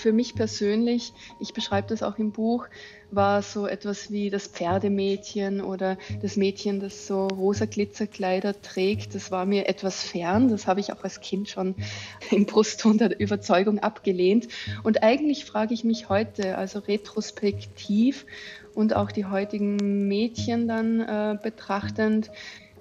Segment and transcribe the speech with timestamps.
[0.00, 2.66] für mich persönlich, ich beschreibe das auch im Buch,
[3.10, 9.14] war so etwas wie das Pferdemädchen oder das Mädchen, das so rosa Glitzerkleider trägt.
[9.14, 10.48] Das war mir etwas fern.
[10.48, 11.74] Das habe ich auch als Kind schon
[12.30, 14.48] im Brustton der Überzeugung abgelehnt.
[14.82, 18.26] Und eigentlich frage ich mich heute, also retrospektiv
[18.74, 22.30] und auch die heutigen Mädchen dann äh, betrachtend,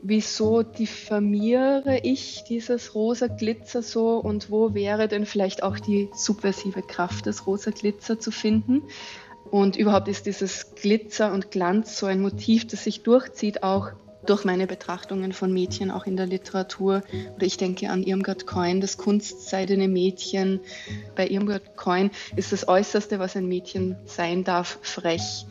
[0.02, 6.82] wieso diffamiere ich dieses rosa Glitzer so und wo wäre denn vielleicht auch die subversive
[6.82, 8.84] Kraft des rosa Glitzer zu finden?
[9.52, 13.92] Und überhaupt ist dieses Glitzer und Glanz so ein Motiv, das sich durchzieht, auch
[14.26, 17.02] durch meine Betrachtungen von Mädchen, auch in der Literatur.
[17.36, 20.60] Oder ich denke an Irmgard Coin, das kunstseidene Mädchen.
[21.16, 25.46] Bei Irmgard Coin ist das Äußerste, was ein Mädchen sein darf, frech.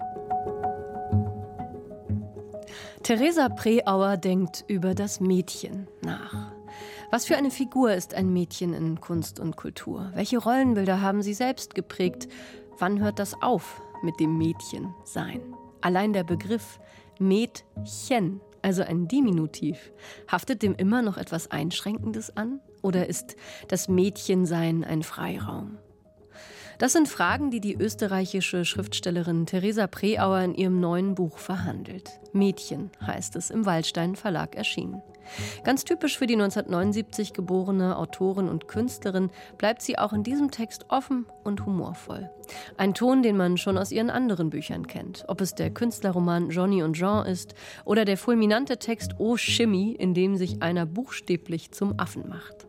[3.03, 6.53] Theresa Preauer denkt über das Mädchen nach.
[7.11, 10.11] Was für eine Figur ist ein Mädchen in Kunst und Kultur?
[10.15, 12.29] Welche Rollenbilder haben sie selbst geprägt?
[12.79, 13.81] Wann hört das auf?
[14.03, 15.41] mit dem Mädchen sein.
[15.81, 16.81] Allein der Begriff
[17.19, 19.93] Mädchen, also ein Diminutiv,
[20.31, 22.61] haftet dem immer noch etwas Einschränkendes an?
[22.83, 23.37] Oder ist
[23.69, 25.79] das Mädchensein ein Freiraum?
[26.79, 32.21] Das sind Fragen, die die österreichische Schriftstellerin Theresa Preauer in ihrem neuen Buch verhandelt.
[32.33, 35.03] Mädchen heißt es im Waldstein Verlag erschienen.
[35.65, 40.87] Ganz typisch für die 1979 geborene Autorin und Künstlerin bleibt sie auch in diesem Text
[40.89, 42.31] offen und humorvoll.
[42.77, 45.25] Ein Ton, den man schon aus ihren anderen Büchern kennt.
[45.27, 50.15] Ob es der Künstlerroman Johnny und Jean ist oder der fulminante Text Oh Shimmy, in
[50.15, 52.68] dem sich einer buchstäblich zum Affen macht.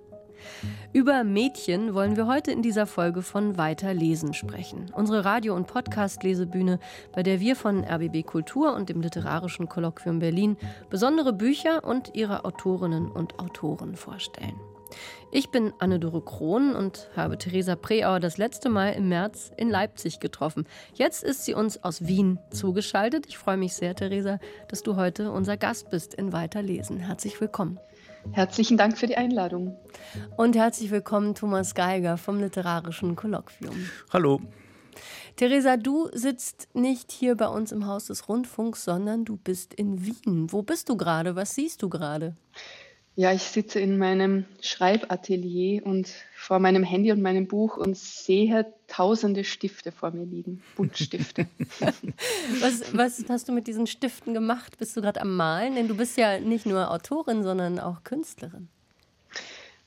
[0.94, 4.92] Über Mädchen wollen wir heute in dieser Folge von Weiter lesen sprechen.
[4.94, 6.80] Unsere Radio- und Podcast-Lesebühne,
[7.14, 10.58] bei der wir von RBB Kultur und dem Literarischen Kolloquium Berlin
[10.90, 14.60] besondere Bücher und ihre Autorinnen und Autoren vorstellen.
[15.32, 20.20] Ich bin Anne-Dore Krohn und habe Theresa Preauer das letzte Mal im März in Leipzig
[20.20, 20.66] getroffen.
[20.96, 23.28] Jetzt ist sie uns aus Wien zugeschaltet.
[23.28, 26.98] Ich freue mich sehr, Theresa, dass du heute unser Gast bist in Weiterlesen.
[26.98, 27.80] Herzlich willkommen.
[28.32, 29.76] Herzlichen Dank für die Einladung.
[30.38, 33.90] Und herzlich willkommen, Thomas Geiger vom Literarischen Kolloquium.
[34.12, 34.40] Hallo.
[35.36, 40.06] Theresa, du sitzt nicht hier bei uns im Haus des Rundfunks, sondern du bist in
[40.06, 40.52] Wien.
[40.52, 41.36] Wo bist du gerade?
[41.36, 42.36] Was siehst du gerade?
[43.20, 48.74] Ja, ich sitze in meinem Schreibatelier und vor meinem Handy und meinem Buch und sehe
[48.88, 51.46] tausende Stifte vor mir liegen, Buntstifte.
[52.62, 54.78] was, was hast du mit diesen Stiften gemacht?
[54.78, 55.76] Bist du gerade am Malen?
[55.76, 58.70] Denn du bist ja nicht nur Autorin, sondern auch Künstlerin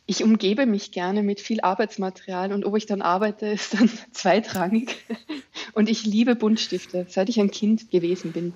[0.06, 4.96] ich umgebe mich gerne mit viel Arbeitsmaterial und ob ich dann arbeite, ist dann zweitrangig.
[5.74, 8.52] Und ich liebe Buntstifte, seit ich ein Kind gewesen bin.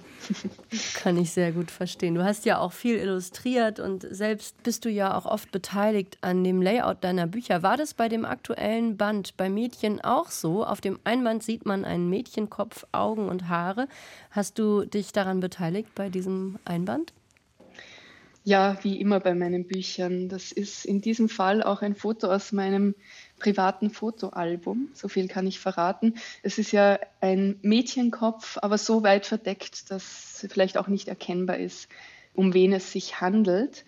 [0.95, 2.15] Kann ich sehr gut verstehen.
[2.15, 6.45] Du hast ja auch viel illustriert und selbst bist du ja auch oft beteiligt an
[6.45, 7.63] dem Layout deiner Bücher.
[7.63, 10.65] War das bei dem aktuellen Band bei Mädchen auch so?
[10.65, 13.89] Auf dem Einband sieht man einen Mädchenkopf, Augen und Haare.
[14.31, 17.13] Hast du dich daran beteiligt bei diesem Einband?
[18.49, 20.29] Ja, wie immer bei meinen Büchern.
[20.29, 22.95] Das ist in diesem Fall auch ein Foto aus meinem
[23.41, 24.89] privaten Fotoalbum.
[24.95, 26.15] So viel kann ich verraten.
[26.45, 31.89] Es ist ja ein Mädchenkopf, aber so weit verdeckt, dass vielleicht auch nicht erkennbar ist,
[32.35, 33.85] um wen es sich handelt.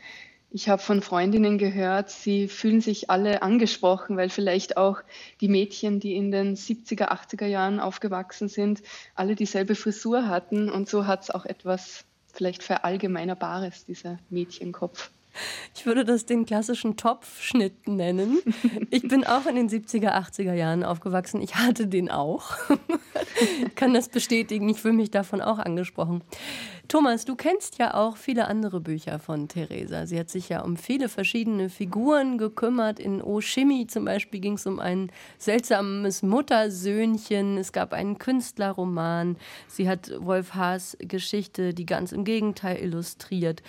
[0.51, 5.03] Ich habe von Freundinnen gehört, sie fühlen sich alle angesprochen, weil vielleicht auch
[5.41, 8.83] die Mädchen, die in den 70er, 80er Jahren aufgewachsen sind,
[9.15, 10.69] alle dieselbe Frisur hatten.
[10.69, 12.08] Und so hat es auch etwas
[12.39, 15.11] vielleicht verallgemeinerbares, dieser Mädchenkopf.
[15.75, 18.39] Ich würde das den klassischen Topfschnitt nennen.
[18.91, 21.41] Ich bin auch in den 70er, 80er Jahren aufgewachsen.
[21.41, 22.57] Ich hatte den auch.
[23.67, 24.69] Ich kann das bestätigen.
[24.69, 26.23] Ich fühle mich davon auch angesprochen.
[26.89, 30.07] Thomas, du kennst ja auch viele andere Bücher von Theresa.
[30.07, 32.99] Sie hat sich ja um viele verschiedene Figuren gekümmert.
[32.99, 37.59] In O Shimmy zum Beispiel ging es um ein seltsames Muttersöhnchen.
[37.59, 39.37] Es gab einen Künstlerroman.
[39.67, 43.63] Sie hat Wolf Haas Geschichte, die ganz im Gegenteil illustriert.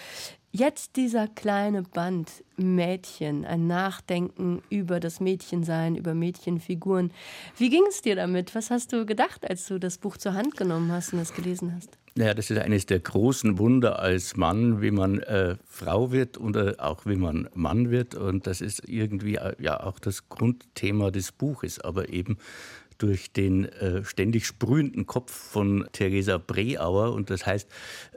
[0.52, 7.12] Jetzt dieser kleine Band Mädchen, ein Nachdenken über das Mädchensein, über Mädchenfiguren.
[7.58, 8.56] Wie ging es dir damit?
[8.56, 11.76] Was hast du gedacht, als du das Buch zur Hand genommen hast und es gelesen
[11.76, 12.00] hast?
[12.16, 16.56] Ja, das ist eines der großen Wunder als Mann, wie man äh, Frau wird und
[16.56, 18.16] äh, auch wie man Mann wird.
[18.16, 22.38] Und das ist irgendwie äh, ja auch das Grundthema des Buches, aber eben
[23.00, 27.14] durch den äh, ständig sprühenden Kopf von Theresa Breauer.
[27.14, 27.68] Und das heißt,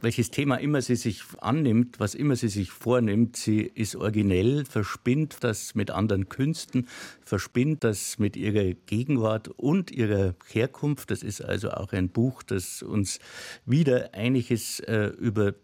[0.00, 5.38] welches Thema immer sie sich annimmt, was immer sie sich vornimmt, sie ist originell, verspinnt
[5.40, 6.88] das mit anderen Künsten,
[7.23, 11.11] verspinnt das mit ihrer Gegenwart und ihrer Herkunft.
[11.11, 13.20] Das ist also auch ein Buch, das uns
[13.64, 15.55] wieder einiges äh, über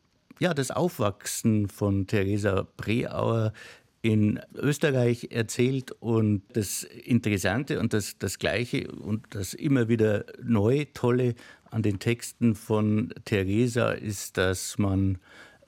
[0.41, 3.53] ja, das Aufwachsen von Theresa Breauer
[4.03, 5.93] in Österreich erzählt.
[5.93, 11.35] Und das Interessante und das, das Gleiche und das immer wieder neu Tolle
[11.71, 15.19] an den Texten von Theresa ist, dass man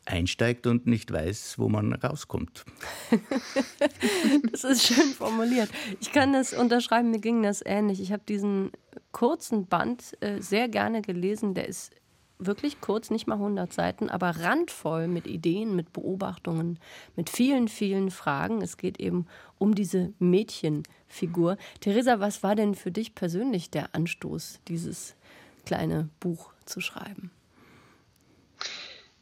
[0.07, 2.65] einsteigt und nicht weiß, wo man rauskommt.
[4.51, 5.71] das ist schön formuliert.
[6.01, 8.01] Ich kann das unterschreiben, mir ging das ähnlich.
[8.01, 8.73] Ich habe diesen
[9.13, 11.55] kurzen Band äh, sehr gerne gelesen.
[11.55, 11.93] Der ist
[12.41, 16.79] wirklich kurz, nicht mal 100 Seiten, aber randvoll mit Ideen, mit Beobachtungen,
[17.17, 18.63] mit vielen, vielen Fragen.
[18.63, 19.27] Es geht eben
[19.59, 21.57] um diese Mädchenfigur.
[21.81, 25.15] Theresa, was war denn für dich persönlich der Anstoß, dieses
[25.65, 27.31] kleine Buch zu schreiben?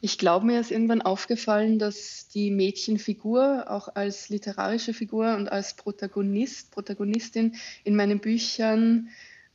[0.01, 5.73] Ich glaube, mir ist irgendwann aufgefallen, dass die Mädchenfigur auch als literarische Figur und als
[5.73, 9.09] Protagonist, Protagonistin in meinen Büchern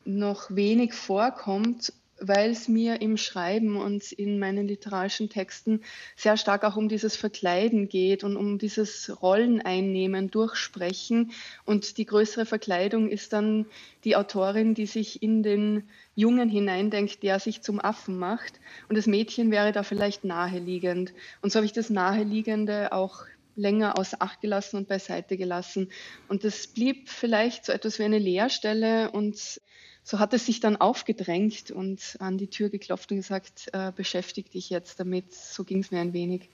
[0.05, 5.83] noch wenig vorkommt weil es mir im Schreiben und in meinen literarischen Texten
[6.17, 11.33] sehr stark auch um dieses Verkleiden geht und um dieses Rolleneinnehmen, Durchsprechen.
[11.65, 13.67] Und die größere Verkleidung ist dann
[14.05, 18.61] die Autorin, die sich in den Jungen hineindenkt, der sich zum Affen macht.
[18.89, 21.13] Und das Mädchen wäre da vielleicht naheliegend.
[21.43, 23.25] Und so habe ich das Naheliegende auch
[23.57, 25.91] länger außer Acht gelassen und beiseite gelassen.
[26.29, 29.61] Und das blieb vielleicht so etwas wie eine Leerstelle und
[30.05, 34.51] so hat es sich dann aufgedrängt und an die Tür geklopft und gesagt, äh, beschäftige
[34.51, 35.33] dich jetzt damit.
[35.33, 36.51] So ging es mir ein wenig.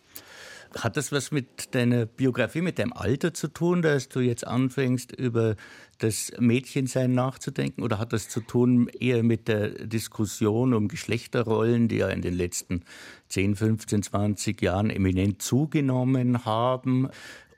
[0.79, 5.11] Hat das was mit deiner Biografie, mit deinem Alter zu tun, dass du jetzt anfängst,
[5.11, 5.57] über
[5.99, 7.83] das Mädchensein nachzudenken?
[7.83, 12.35] Oder hat das zu tun eher mit der Diskussion um Geschlechterrollen, die ja in den
[12.35, 12.85] letzten
[13.31, 17.09] 10, 15, 20 Jahren eminent zugenommen haben?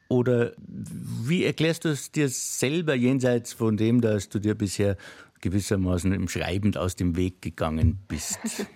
[0.09, 4.97] Oder wie erklärst du es dir selber jenseits von dem, dass du dir bisher
[5.43, 8.39] gewissermaßen im Schreiben aus dem Weg gegangen bist?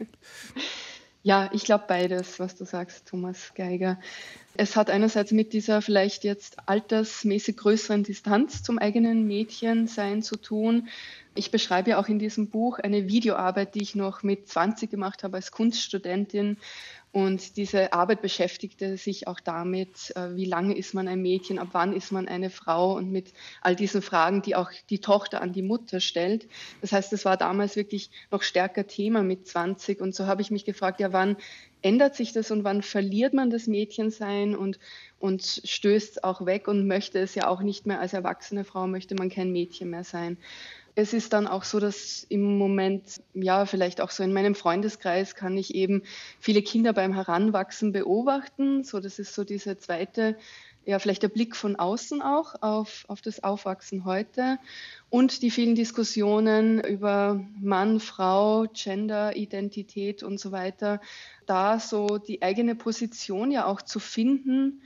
[1.26, 3.98] Ja, ich glaube beides, was du sagst, Thomas Geiger.
[4.54, 10.86] Es hat einerseits mit dieser vielleicht jetzt altersmäßig größeren Distanz zum eigenen Mädchensein zu tun.
[11.34, 15.24] Ich beschreibe ja auch in diesem Buch eine Videoarbeit, die ich noch mit 20 gemacht
[15.24, 16.58] habe als Kunststudentin
[17.16, 21.68] und diese Arbeit beschäftigte sich auch damit, äh, wie lange ist man ein Mädchen, ab
[21.72, 23.32] wann ist man eine Frau und mit
[23.62, 26.46] all diesen Fragen, die auch die Tochter an die Mutter stellt.
[26.82, 30.02] Das heißt, es war damals wirklich noch stärker Thema mit 20.
[30.02, 31.38] Und so habe ich mich gefragt, ja, wann
[31.80, 34.78] ändert sich das und wann verliert man das Mädchensein und,
[35.18, 39.14] und stößt auch weg und möchte es ja auch nicht mehr als erwachsene Frau, möchte
[39.14, 40.36] man kein Mädchen mehr sein
[40.98, 45.34] es ist dann auch so, dass im Moment, ja, vielleicht auch so in meinem Freundeskreis
[45.34, 46.02] kann ich eben
[46.40, 48.82] viele Kinder beim Heranwachsen beobachten.
[48.82, 50.38] So, das ist so diese zweite,
[50.87, 54.58] ja, vielleicht der Blick von außen auch auf, auf das Aufwachsen heute
[55.10, 61.02] und die vielen Diskussionen über Mann, Frau, Gender, Identität und so weiter.
[61.44, 64.81] Da so die eigene Position ja auch zu finden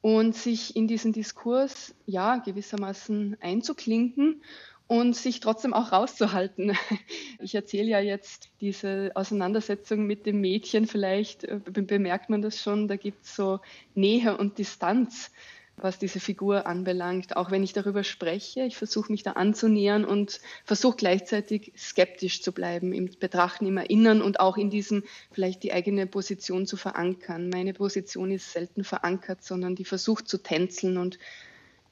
[0.00, 4.42] und sich in diesen Diskurs, ja, gewissermaßen einzuklinken
[4.90, 6.76] und sich trotzdem auch rauszuhalten.
[7.42, 12.86] Ich erzähle ja jetzt diese Auseinandersetzung mit dem Mädchen, vielleicht äh, bemerkt man das schon,
[12.86, 13.60] da gibt es so
[13.94, 15.30] Nähe und Distanz,
[15.76, 17.36] was diese Figur anbelangt.
[17.36, 22.52] Auch wenn ich darüber spreche, ich versuche mich da anzunähern und versuche gleichzeitig skeptisch zu
[22.52, 27.48] bleiben, im Betrachten, im Erinnern und auch in diesem vielleicht die eigene Position zu verankern.
[27.48, 31.18] Meine Position ist selten verankert, sondern die versucht zu tänzeln und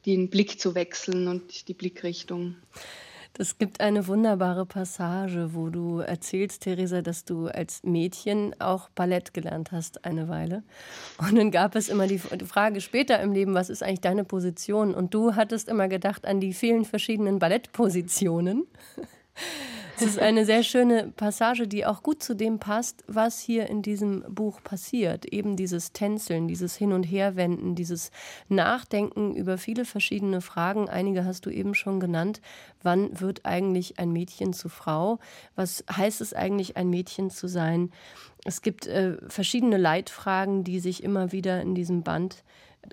[0.06, 2.56] den Blick zu wechseln und die Blickrichtung.
[3.40, 9.32] Es gibt eine wunderbare Passage, wo du erzählst, Theresa, dass du als Mädchen auch Ballett
[9.32, 10.64] gelernt hast eine Weile.
[11.18, 14.92] Und dann gab es immer die Frage später im Leben, was ist eigentlich deine Position?
[14.92, 18.66] Und du hattest immer gedacht an die vielen verschiedenen Ballettpositionen.
[20.00, 23.83] Es ist eine sehr schöne Passage, die auch gut zu dem passt, was hier in
[23.83, 25.25] diesem Buch passiert.
[25.25, 28.12] Eben dieses Tänzeln, dieses Hin- und Herwenden, dieses
[28.49, 30.88] Nachdenken über viele verschiedene Fragen.
[30.88, 32.40] Einige hast du eben schon genannt.
[32.81, 35.19] Wann wird eigentlich ein Mädchen zu Frau?
[35.57, 37.90] Was heißt es eigentlich, ein Mädchen zu sein?
[38.45, 42.45] Es gibt äh, verschiedene Leitfragen, die sich immer wieder in diesem Band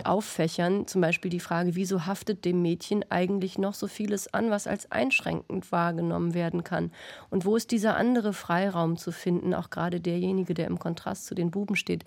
[0.03, 0.87] auffächern.
[0.87, 4.91] Zum Beispiel die Frage, wieso haftet dem Mädchen eigentlich noch so vieles an, was als
[4.91, 6.91] einschränkend wahrgenommen werden kann?
[7.29, 11.35] Und wo ist dieser andere Freiraum zu finden, auch gerade derjenige, der im Kontrast zu
[11.35, 12.03] den Buben steht?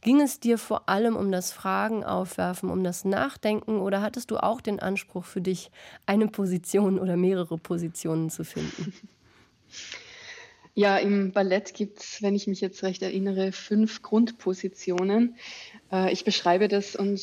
[0.00, 4.38] Ging es dir vor allem um das Fragen aufwerfen, um das Nachdenken oder hattest du
[4.38, 5.70] auch den Anspruch für dich,
[6.06, 8.94] eine Position oder mehrere Positionen zu finden?
[10.74, 15.36] Ja, im Ballett gibt es, wenn ich mich jetzt recht erinnere, fünf Grundpositionen.
[15.92, 17.20] Äh, ich beschreibe das und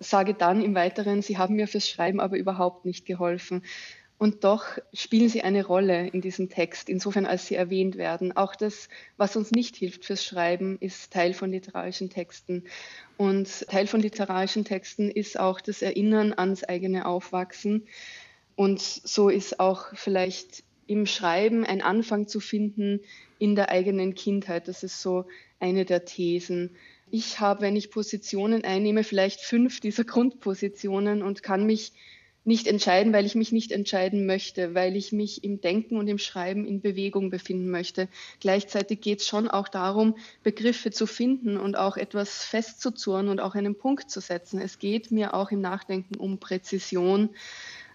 [0.00, 3.62] sage dann im Weiteren, sie haben mir fürs Schreiben aber überhaupt nicht geholfen.
[4.18, 8.34] Und doch spielen sie eine Rolle in diesem Text, insofern als sie erwähnt werden.
[8.34, 8.88] Auch das,
[9.18, 12.64] was uns nicht hilft fürs Schreiben, ist Teil von literarischen Texten.
[13.18, 17.86] Und Teil von literarischen Texten ist auch das Erinnern ans eigene Aufwachsen.
[18.54, 23.00] Und so ist auch vielleicht im Schreiben ein Anfang zu finden
[23.38, 24.68] in der eigenen Kindheit.
[24.68, 25.26] Das ist so
[25.60, 26.76] eine der Thesen.
[27.10, 31.92] Ich habe, wenn ich Positionen einnehme, vielleicht fünf dieser Grundpositionen und kann mich
[32.46, 36.18] nicht entscheiden, weil ich mich nicht entscheiden möchte, weil ich mich im Denken und im
[36.18, 38.08] Schreiben in Bewegung befinden möchte.
[38.38, 43.56] Gleichzeitig geht es schon auch darum, Begriffe zu finden und auch etwas festzuzurren und auch
[43.56, 44.60] einen Punkt zu setzen.
[44.60, 47.30] Es geht mir auch im Nachdenken um Präzision.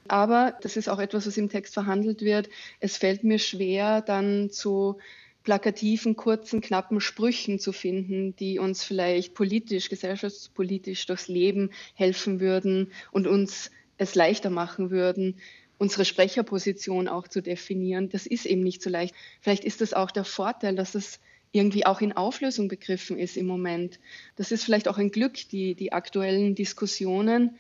[0.07, 2.49] Aber das ist auch etwas, was im Text verhandelt wird.
[2.79, 4.97] Es fällt mir schwer, dann zu
[5.43, 12.91] plakativen, kurzen, knappen Sprüchen zu finden, die uns vielleicht politisch, gesellschaftspolitisch durchs Leben helfen würden
[13.11, 15.37] und uns es leichter machen würden,
[15.77, 18.09] unsere Sprecherposition auch zu definieren.
[18.09, 19.15] Das ist eben nicht so leicht.
[19.41, 21.19] Vielleicht ist das auch der Vorteil, dass es
[21.51, 23.99] irgendwie auch in Auflösung begriffen ist im Moment.
[24.35, 27.57] Das ist vielleicht auch ein Glück, die, die aktuellen Diskussionen.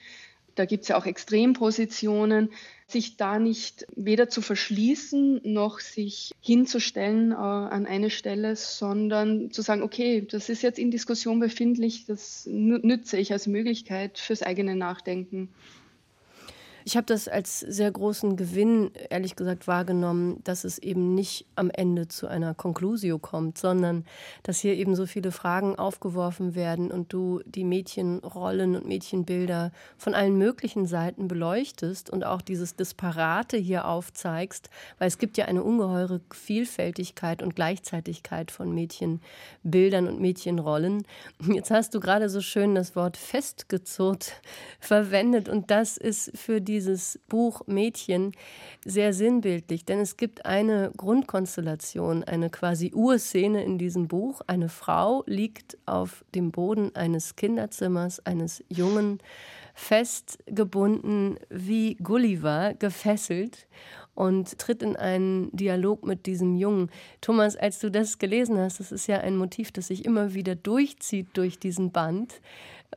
[0.61, 2.51] Da gibt es ja auch Extrempositionen,
[2.85, 9.63] sich da nicht weder zu verschließen noch sich hinzustellen äh, an eine Stelle, sondern zu
[9.63, 14.75] sagen, okay, das ist jetzt in Diskussion befindlich, das nütze ich als Möglichkeit fürs eigene
[14.75, 15.49] Nachdenken.
[16.83, 21.69] Ich habe das als sehr großen Gewinn, ehrlich gesagt, wahrgenommen, dass es eben nicht am
[21.69, 24.05] Ende zu einer Conclusio kommt, sondern
[24.43, 30.15] dass hier eben so viele Fragen aufgeworfen werden und du die Mädchenrollen und Mädchenbilder von
[30.15, 35.63] allen möglichen Seiten beleuchtest und auch dieses Disparate hier aufzeigst, weil es gibt ja eine
[35.63, 41.05] ungeheure Vielfältigkeit und Gleichzeitigkeit von Mädchenbildern und Mädchenrollen.
[41.53, 44.41] Jetzt hast du gerade so schön das Wort festgezurrt
[44.79, 48.31] verwendet und das ist für die dieses Buch Mädchen
[48.85, 54.41] sehr sinnbildlich, denn es gibt eine Grundkonstellation, eine quasi Urszene in diesem Buch.
[54.47, 59.19] Eine Frau liegt auf dem Boden eines Kinderzimmers eines Jungen,
[59.73, 63.67] festgebunden wie Gulliver, gefesselt
[64.15, 66.89] und tritt in einen Dialog mit diesem Jungen.
[67.21, 70.55] Thomas, als du das gelesen hast, das ist ja ein Motiv, das sich immer wieder
[70.55, 72.41] durchzieht durch diesen Band.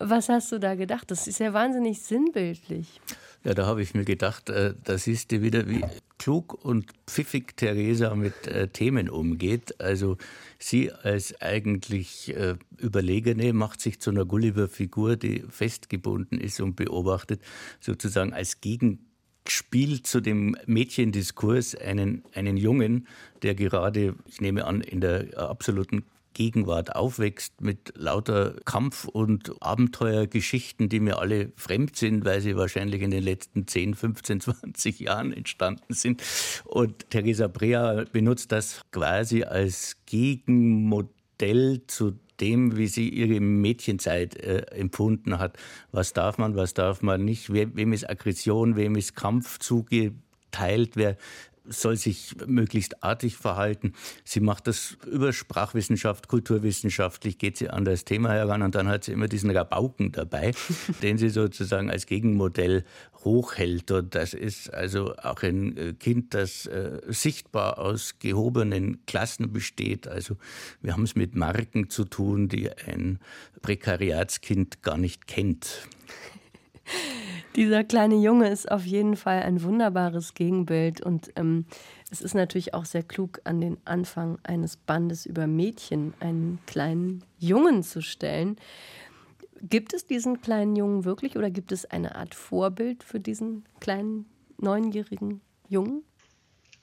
[0.00, 1.10] Was hast du da gedacht?
[1.10, 3.00] Das ist ja wahnsinnig sinnbildlich.
[3.44, 5.84] Ja, da habe ich mir gedacht, äh, da siehst du wieder, wie
[6.18, 9.80] klug und pfiffig Theresa mit äh, Themen umgeht.
[9.80, 10.16] Also
[10.58, 17.40] sie als eigentlich äh, Überlegene macht sich zu einer Gulliver-Figur, die festgebunden ist und beobachtet,
[17.80, 18.60] sozusagen als
[19.44, 23.06] Gegenspiel zu dem Mädchendiskurs einen, einen Jungen,
[23.42, 30.88] der gerade, ich nehme an, in der absoluten Gegenwart aufwächst mit lauter Kampf- und Abenteuergeschichten,
[30.88, 35.32] die mir alle fremd sind, weil sie wahrscheinlich in den letzten 10, 15, 20 Jahren
[35.32, 36.22] entstanden sind.
[36.64, 44.66] Und Theresa Brea benutzt das quasi als Gegenmodell zu dem, wie sie ihre Mädchenzeit äh,
[44.72, 45.56] empfunden hat.
[45.92, 47.52] Was darf man, was darf man nicht?
[47.52, 50.96] Wem ist Aggression, wem ist Kampf zugeteilt?
[50.96, 51.16] Wer
[51.66, 53.94] soll sich möglichst artig verhalten.
[54.24, 59.04] Sie macht das über Sprachwissenschaft, kulturwissenschaftlich, geht sie an das Thema heran und dann hat
[59.04, 60.52] sie immer diesen Rabauken dabei,
[61.02, 62.84] den sie sozusagen als Gegenmodell
[63.24, 63.90] hochhält.
[63.90, 70.06] Und das ist also auch ein äh, Kind, das äh, sichtbar aus gehobenen Klassen besteht.
[70.06, 70.36] Also
[70.82, 73.18] wir haben es mit Marken zu tun, die ein
[73.62, 75.88] Prekariatskind gar nicht kennt.
[77.56, 81.66] Dieser kleine Junge ist auf jeden Fall ein wunderbares Gegenbild und ähm,
[82.10, 87.22] es ist natürlich auch sehr klug, an den Anfang eines Bandes über Mädchen einen kleinen
[87.38, 88.56] Jungen zu stellen.
[89.62, 94.26] Gibt es diesen kleinen Jungen wirklich oder gibt es eine Art Vorbild für diesen kleinen
[94.58, 96.02] neunjährigen Jungen?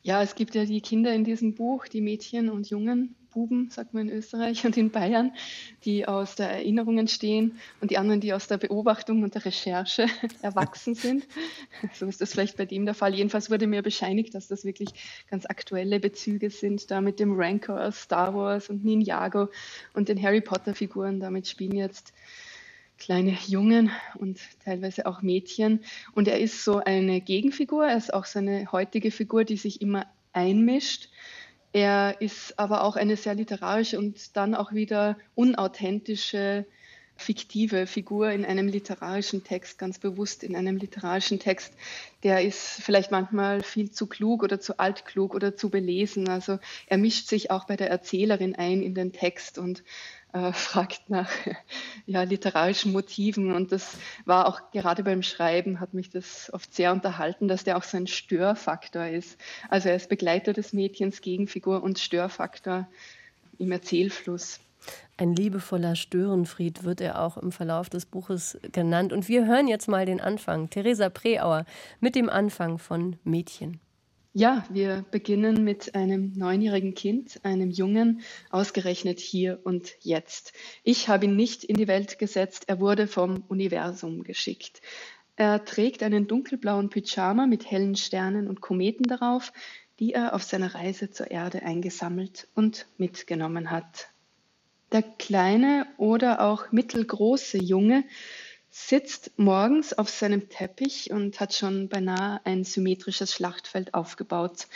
[0.04, 3.94] Ja, es gibt ja die Kinder in diesem Buch, die Mädchen und Jungen, Buben, sagt
[3.94, 5.34] man in Österreich und in Bayern,
[5.86, 10.06] die aus der Erinnerung entstehen und die anderen, die aus der Beobachtung und der Recherche
[10.42, 11.28] erwachsen sind.
[11.94, 13.16] So ist das vielleicht bei dem der Fall.
[13.16, 14.90] Jedenfalls wurde mir bescheinigt, dass das wirklich
[15.30, 19.50] ganz aktuelle Bezüge sind, da mit dem Rancor aus Star Wars und Ninjago
[19.94, 21.20] und den Harry Potter-Figuren.
[21.20, 22.14] Damit spielen jetzt
[23.02, 25.84] kleine Jungen und teilweise auch Mädchen.
[26.14, 29.82] Und er ist so eine Gegenfigur, er ist auch so eine heutige Figur, die sich
[29.82, 31.10] immer einmischt
[31.74, 36.66] er ist aber auch eine sehr literarische und dann auch wieder unauthentische,
[37.16, 41.74] fiktive Figur in einem literarischen Text, ganz bewusst in einem literarischen Text.
[42.24, 46.28] Der ist vielleicht manchmal viel zu klug oder zu altklug oder zu belesen.
[46.28, 49.84] Also er mischt sich auch bei der Erzählerin ein in den Text und
[50.34, 51.30] äh, fragt nach
[52.06, 53.52] ja, literarischen Motiven.
[53.52, 57.78] Und das war auch gerade beim Schreiben, hat mich das oft sehr unterhalten, dass der
[57.78, 59.40] auch so ein Störfaktor ist.
[59.70, 62.88] Also er ist Begleiter des Mädchens, Gegenfigur und Störfaktor
[63.58, 64.60] im Erzählfluss.
[65.18, 69.14] Ein liebevoller Störenfried wird er auch im Verlauf des Buches genannt.
[69.14, 70.70] Und wir hören jetzt mal den Anfang.
[70.70, 71.66] Theresa Preauer
[72.00, 73.80] mit dem Anfang von Mädchen.
[74.34, 80.54] Ja, wir beginnen mit einem neunjährigen Kind, einem Jungen, ausgerechnet hier und jetzt.
[80.84, 84.82] Ich habe ihn nicht in die Welt gesetzt, er wurde vom Universum geschickt.
[85.36, 89.52] Er trägt einen dunkelblauen Pyjama mit hellen Sternen und Kometen darauf,
[90.00, 94.12] die er auf seiner Reise zur Erde eingesammelt und mitgenommen hat.
[94.94, 98.06] Der kleine oder auch mittelgroße Junge
[98.74, 104.68] sitzt morgens auf seinem Teppich und hat schon beinahe ein symmetrisches Schlachtfeld aufgebaut.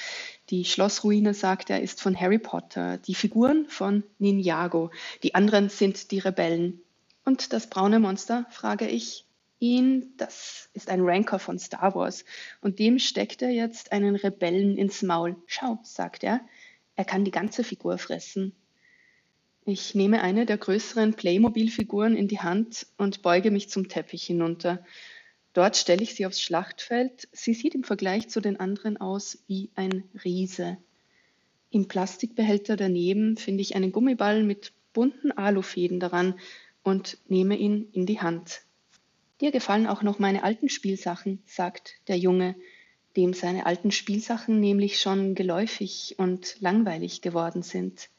[0.49, 4.91] Die Schlossruine, sagt er, ist von Harry Potter, die Figuren von Ninjago,
[5.23, 6.81] die anderen sind die Rebellen.
[7.23, 9.25] Und das braune Monster, frage ich
[9.59, 12.25] ihn, das ist ein Ranker von Star Wars,
[12.59, 15.37] und dem steckt er jetzt einen Rebellen ins Maul.
[15.47, 16.41] Schau, sagt er,
[16.97, 18.53] er kann die ganze Figur fressen.
[19.67, 24.85] Ich nehme eine der größeren Playmobil-Figuren in die Hand und beuge mich zum Teppich hinunter.
[25.53, 27.27] Dort stelle ich sie aufs Schlachtfeld.
[27.31, 30.77] Sie sieht im Vergleich zu den anderen aus wie ein Riese.
[31.71, 36.39] Im Plastikbehälter daneben finde ich einen Gummiball mit bunten Alufäden daran
[36.83, 38.61] und nehme ihn in die Hand.
[39.41, 42.55] Dir gefallen auch noch meine alten Spielsachen, sagt der Junge,
[43.17, 48.09] dem seine alten Spielsachen nämlich schon geläufig und langweilig geworden sind.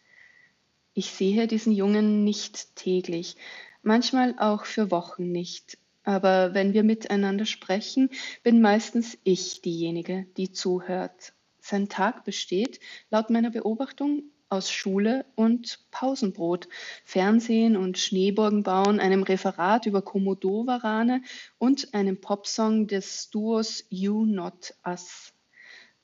[0.98, 3.36] Ich sehe diesen Jungen nicht täglich,
[3.82, 5.76] manchmal auch für Wochen nicht.
[6.04, 8.08] Aber wenn wir miteinander sprechen,
[8.42, 11.34] bin meistens ich diejenige, die zuhört.
[11.60, 16.66] Sein Tag besteht, laut meiner Beobachtung, aus Schule und Pausenbrot,
[17.04, 21.20] Fernsehen und Schneeburgen bauen, einem Referat über Komodo-Warane
[21.58, 25.35] und einem Popsong des Duos You Not Us.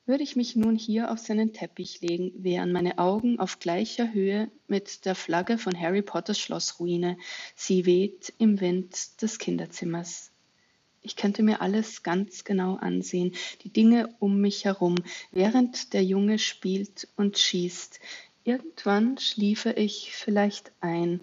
[0.05, 4.51] Würde ich mich nun hier auf seinen Teppich legen, wären meine Augen auf gleicher Höhe
[4.67, 7.17] mit der Flagge von Harry Potters Schlossruine.
[7.55, 10.31] Sie weht im Wind des Kinderzimmers.
[11.03, 13.33] Ich könnte mir alles ganz genau ansehen,
[13.63, 14.95] die Dinge um mich herum,
[15.31, 18.01] während der Junge spielt und schießt.
[18.43, 21.21] Irgendwann schliefe ich vielleicht ein,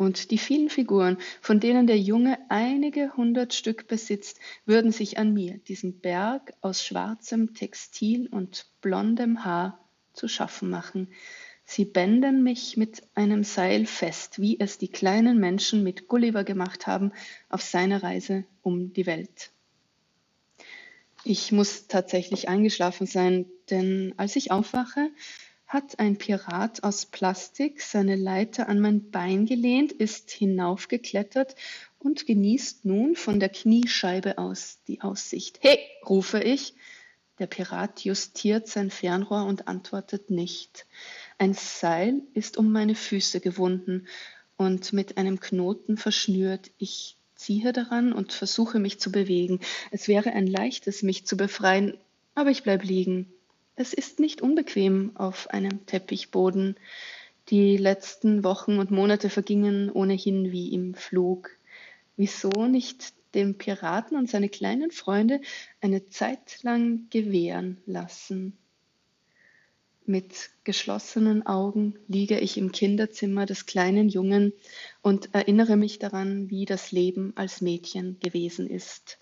[0.00, 5.34] und die vielen Figuren, von denen der Junge einige hundert Stück besitzt, würden sich an
[5.34, 9.78] mir, diesem Berg aus schwarzem Textil und blondem Haar,
[10.14, 11.12] zu schaffen machen.
[11.66, 16.86] Sie bänden mich mit einem Seil fest, wie es die kleinen Menschen mit Gulliver gemacht
[16.86, 17.12] haben
[17.50, 19.50] auf seiner Reise um die Welt.
[21.24, 25.10] Ich muss tatsächlich eingeschlafen sein, denn als ich aufwache,
[25.70, 31.54] hat ein Pirat aus Plastik seine Leiter an mein Bein gelehnt, ist hinaufgeklettert
[32.00, 35.60] und genießt nun von der Kniescheibe aus die Aussicht.
[35.62, 36.74] Hey, rufe ich.
[37.38, 40.86] Der Pirat justiert sein Fernrohr und antwortet nicht.
[41.38, 44.08] Ein Seil ist um meine Füße gewunden
[44.56, 46.72] und mit einem Knoten verschnürt.
[46.78, 49.60] Ich ziehe daran und versuche mich zu bewegen.
[49.92, 51.96] Es wäre ein leichtes, mich zu befreien,
[52.34, 53.32] aber ich bleibe liegen.
[53.80, 56.76] Es ist nicht unbequem auf einem Teppichboden.
[57.48, 61.48] Die letzten Wochen und Monate vergingen ohnehin wie im Flug.
[62.14, 65.40] Wieso nicht dem Piraten und seine kleinen Freunde
[65.80, 68.52] eine Zeit lang gewähren lassen?
[70.06, 74.52] Mit geschlossenen Augen liege ich im Kinderzimmer des kleinen Jungen
[75.02, 79.18] und erinnere mich daran, wie das Leben als Mädchen gewesen ist.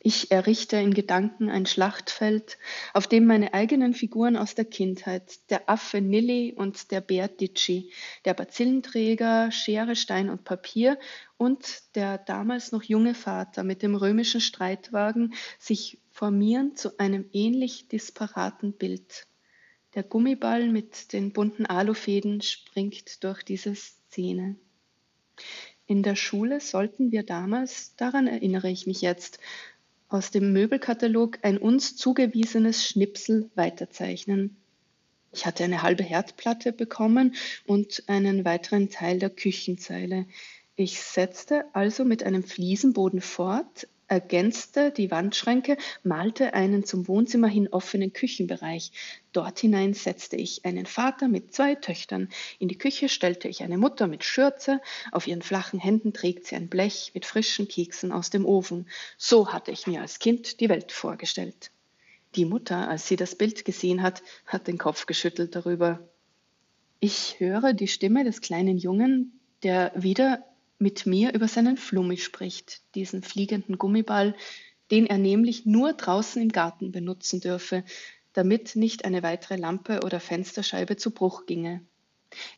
[0.00, 2.58] Ich errichte in Gedanken ein Schlachtfeld,
[2.92, 7.90] auf dem meine eigenen Figuren aus der Kindheit, der Affe Nilly und der Bär Ditschi,
[8.24, 10.98] der Bazillenträger, Schere, Stein und Papier
[11.36, 17.88] und der damals noch junge Vater mit dem römischen Streitwagen sich formieren zu einem ähnlich
[17.88, 19.27] disparaten Bild.
[19.94, 24.56] Der Gummiball mit den bunten Alufäden springt durch diese Szene.
[25.86, 29.38] In der Schule sollten wir damals, daran erinnere ich mich jetzt,
[30.08, 34.56] aus dem Möbelkatalog ein uns zugewiesenes Schnipsel weiterzeichnen.
[35.32, 37.34] Ich hatte eine halbe Herdplatte bekommen
[37.66, 40.26] und einen weiteren Teil der Küchenzeile.
[40.76, 47.68] Ich setzte also mit einem Fliesenboden fort, ergänzte die Wandschränke, malte einen zum Wohnzimmer hin
[47.68, 48.90] offenen Küchenbereich.
[49.32, 52.28] Dort hinein setzte ich einen Vater mit zwei Töchtern.
[52.58, 54.80] In die Küche stellte ich eine Mutter mit Schürze.
[55.12, 58.88] Auf ihren flachen Händen trägt sie ein Blech mit frischen Keksen aus dem Ofen.
[59.16, 61.70] So hatte ich mir als Kind die Welt vorgestellt.
[62.34, 66.00] Die Mutter, als sie das Bild gesehen hat, hat den Kopf geschüttelt darüber.
[67.00, 70.44] Ich höre die Stimme des kleinen Jungen, der wieder
[70.78, 74.34] mit mir über seinen Flummi spricht, diesen fliegenden Gummiball,
[74.90, 77.84] den er nämlich nur draußen im Garten benutzen dürfe,
[78.32, 81.82] damit nicht eine weitere Lampe oder Fensterscheibe zu Bruch ginge.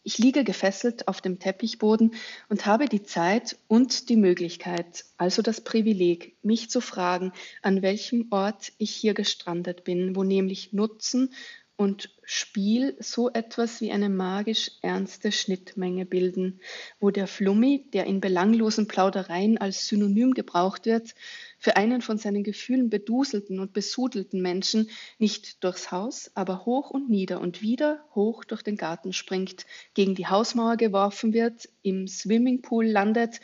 [0.03, 2.15] Ich liege gefesselt auf dem Teppichboden
[2.49, 8.27] und habe die Zeit und die Möglichkeit, also das Privileg, mich zu fragen, an welchem
[8.31, 11.33] Ort ich hier gestrandet bin, wo nämlich Nutzen
[11.81, 16.61] und Spiel so etwas wie eine magisch ernste Schnittmenge bilden,
[17.01, 21.15] wo der Flummi, der in belanglosen Plaudereien als Synonym gebraucht wird,
[21.59, 27.09] für einen von seinen Gefühlen beduselten und besudelten Menschen nicht durchs Haus, aber hoch und
[27.09, 29.65] nieder und wieder hoch durch den Garten springt,
[29.95, 33.41] gegen die Hausmauer geworfen wird, im Swimmingpool landet,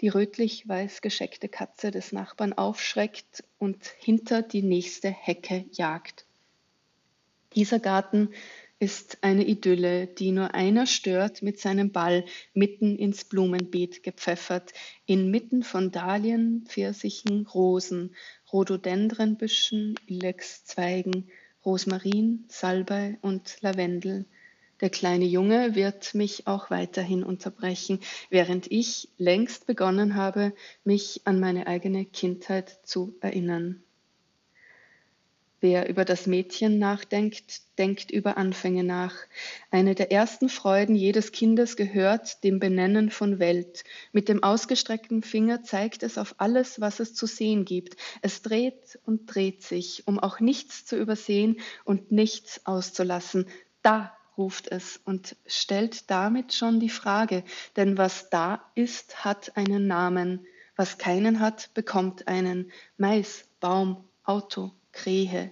[0.00, 6.24] die rötlich-weiß gescheckte Katze des Nachbarn aufschreckt und hinter die nächste Hecke jagt.
[7.54, 8.30] Dieser Garten
[8.80, 14.72] ist eine Idylle, die nur einer stört mit seinem Ball mitten ins Blumenbeet gepfeffert,
[15.06, 18.16] inmitten von Dahlien, Pfirsichen, Rosen,
[18.52, 21.30] Rhododendrenbüschen, Ilexzweigen,
[21.64, 24.26] Rosmarin, Salbei und Lavendel.
[24.80, 31.38] Der kleine Junge wird mich auch weiterhin unterbrechen, während ich längst begonnen habe, mich an
[31.38, 33.83] meine eigene Kindheit zu erinnern.
[35.64, 39.14] Wer über das Mädchen nachdenkt, denkt über Anfänge nach.
[39.70, 43.82] Eine der ersten Freuden jedes Kindes gehört dem Benennen von Welt.
[44.12, 47.96] Mit dem ausgestreckten Finger zeigt es auf alles, was es zu sehen gibt.
[48.20, 53.46] Es dreht und dreht sich, um auch nichts zu übersehen und nichts auszulassen.
[53.80, 57.42] Da ruft es und stellt damit schon die Frage,
[57.76, 60.46] denn was da ist, hat einen Namen.
[60.76, 62.70] Was keinen hat, bekommt einen.
[62.98, 65.50] Mais, Baum, Auto, Krähe.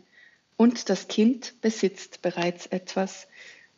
[0.56, 3.28] Und das Kind besitzt bereits etwas.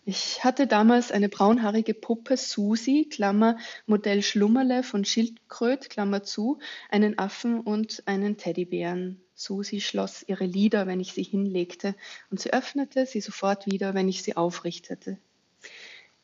[0.07, 6.59] Ich hatte damals eine braunhaarige Puppe Susi, Klammer Modell Schlummerle von Schildkröt, Klammer zu,
[6.90, 9.20] einen Affen und einen Teddybären.
[9.35, 11.94] Susi schloss ihre Lider, wenn ich sie hinlegte,
[12.31, 15.16] und sie öffnete sie sofort wieder, wenn ich sie aufrichtete.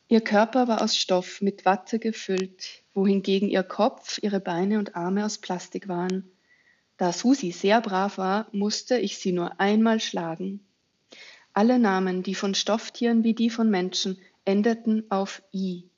[0.09, 5.25] Ihr Körper war aus Stoff mit Watte gefüllt, wohingegen ihr Kopf, ihre Beine und Arme
[5.25, 6.31] aus Plastik waren.
[7.01, 10.61] Da Susi sehr brav war, musste ich sie nur einmal schlagen.
[11.55, 15.89] Alle Namen, die von Stofftieren wie die von Menschen, endeten auf i.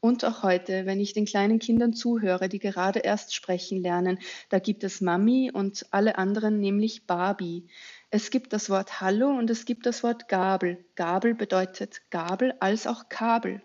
[0.00, 4.18] Und auch heute, wenn ich den kleinen Kindern zuhöre, die gerade erst sprechen lernen,
[4.48, 7.68] da gibt es Mami und alle anderen nämlich Barbie.
[8.10, 10.84] Es gibt das Wort Hallo und es gibt das Wort Gabel.
[10.96, 13.62] Gabel bedeutet Gabel als auch Kabel.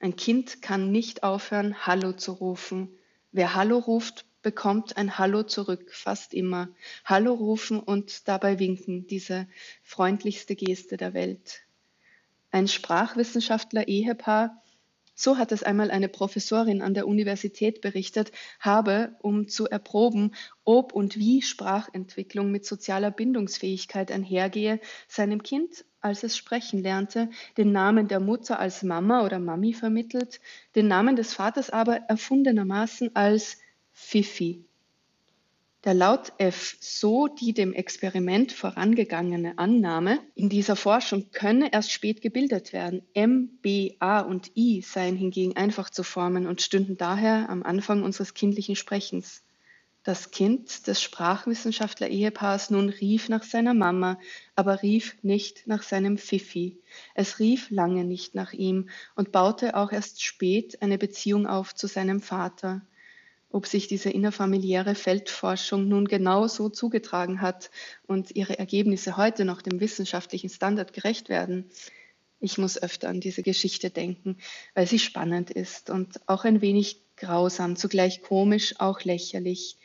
[0.00, 2.88] Ein Kind kann nicht aufhören, Hallo zu rufen.
[3.30, 6.68] Wer Hallo ruft, bekommt ein Hallo zurück, fast immer.
[7.04, 9.46] Hallo rufen und dabei winken, diese
[9.82, 11.62] freundlichste Geste der Welt.
[12.50, 14.60] Ein Sprachwissenschaftler-Ehepaar,
[15.14, 20.94] so hat es einmal eine Professorin an der Universität berichtet, habe, um zu erproben, ob
[20.94, 28.08] und wie Sprachentwicklung mit sozialer Bindungsfähigkeit einhergehe, seinem Kind, als es sprechen lernte, den Namen
[28.08, 30.40] der Mutter als Mama oder Mami vermittelt,
[30.74, 33.58] den Namen des Vaters aber erfundenermaßen als
[34.02, 34.64] Fifi.
[35.84, 42.20] Der Laut F, so die dem Experiment vorangegangene Annahme, in dieser Forschung könne erst spät
[42.20, 43.02] gebildet werden.
[43.14, 48.02] M, B, A und I seien hingegen einfach zu formen und stünden daher am Anfang
[48.02, 49.44] unseres kindlichen Sprechens.
[50.02, 54.18] Das Kind des Sprachwissenschaftler-Ehepaars nun rief nach seiner Mama,
[54.56, 56.80] aber rief nicht nach seinem Fifi.
[57.14, 61.86] Es rief lange nicht nach ihm und baute auch erst spät eine Beziehung auf zu
[61.86, 62.82] seinem Vater
[63.50, 67.70] ob sich diese innerfamiliäre Feldforschung nun genau so zugetragen hat
[68.06, 71.70] und ihre Ergebnisse heute noch dem wissenschaftlichen Standard gerecht werden.
[72.40, 74.38] Ich muss öfter an diese Geschichte denken,
[74.74, 79.76] weil sie spannend ist und auch ein wenig grausam, zugleich komisch, auch lächerlich.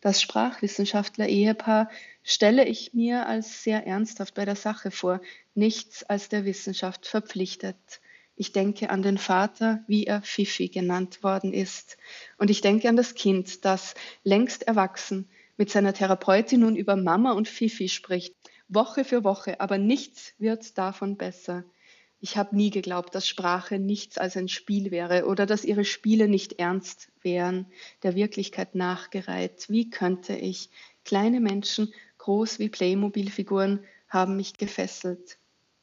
[0.00, 1.90] Das Sprachwissenschaftler-Ehepaar
[2.22, 5.20] stelle ich mir als sehr ernsthaft bei der Sache vor,
[5.54, 7.76] nichts als der Wissenschaft verpflichtet.
[8.40, 11.98] Ich denke an den Vater, wie er Fifi genannt worden ist.
[12.38, 17.32] Und ich denke an das Kind, das längst erwachsen mit seiner Therapeutin nun über Mama
[17.32, 18.34] und Fifi spricht.
[18.66, 21.64] Woche für Woche, aber nichts wird davon besser.
[22.22, 26.26] Ich habe nie geglaubt, dass Sprache nichts als ein Spiel wäre oder dass ihre Spiele
[26.26, 27.66] nicht ernst wären,
[28.04, 29.66] der Wirklichkeit nachgereiht.
[29.68, 30.70] Wie könnte ich?
[31.04, 35.36] Kleine Menschen, groß wie Playmobil-Figuren, haben mich gefesselt.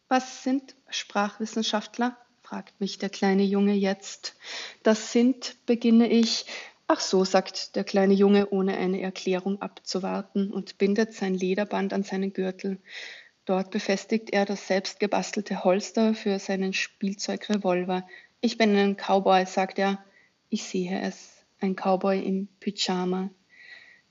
[0.07, 2.17] Was sind Sprachwissenschaftler?
[2.47, 4.37] Fragt mich der kleine Junge jetzt.
[4.81, 6.45] Das sind, beginne ich.
[6.87, 12.03] Ach so, sagt der kleine Junge, ohne eine Erklärung abzuwarten und bindet sein Lederband an
[12.03, 12.79] seinen Gürtel.
[13.43, 18.07] Dort befestigt er das selbstgebastelte Holster für seinen Spielzeugrevolver.
[18.39, 20.01] Ich bin ein Cowboy, sagt er.
[20.47, 23.29] Ich sehe es, ein Cowboy im Pyjama.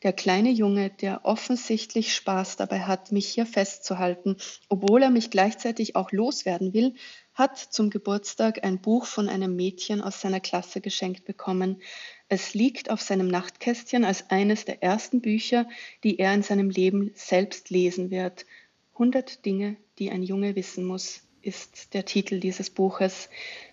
[0.02, 4.36] Der kleine Junge, der offensichtlich Spaß dabei hat, mich hier festzuhalten,
[4.68, 6.94] obwohl er mich gleichzeitig auch loswerden will,
[7.36, 11.82] hat zum Geburtstag ein Buch von einem Mädchen aus seiner Klasse geschenkt bekommen.
[12.30, 15.68] Es liegt auf seinem Nachtkästchen als eines der ersten Bücher,
[16.02, 18.46] die er in seinem Leben selbst lesen wird.
[18.94, 23.28] 100 Dinge, die ein Junge wissen muss, ist der Titel dieses Buches.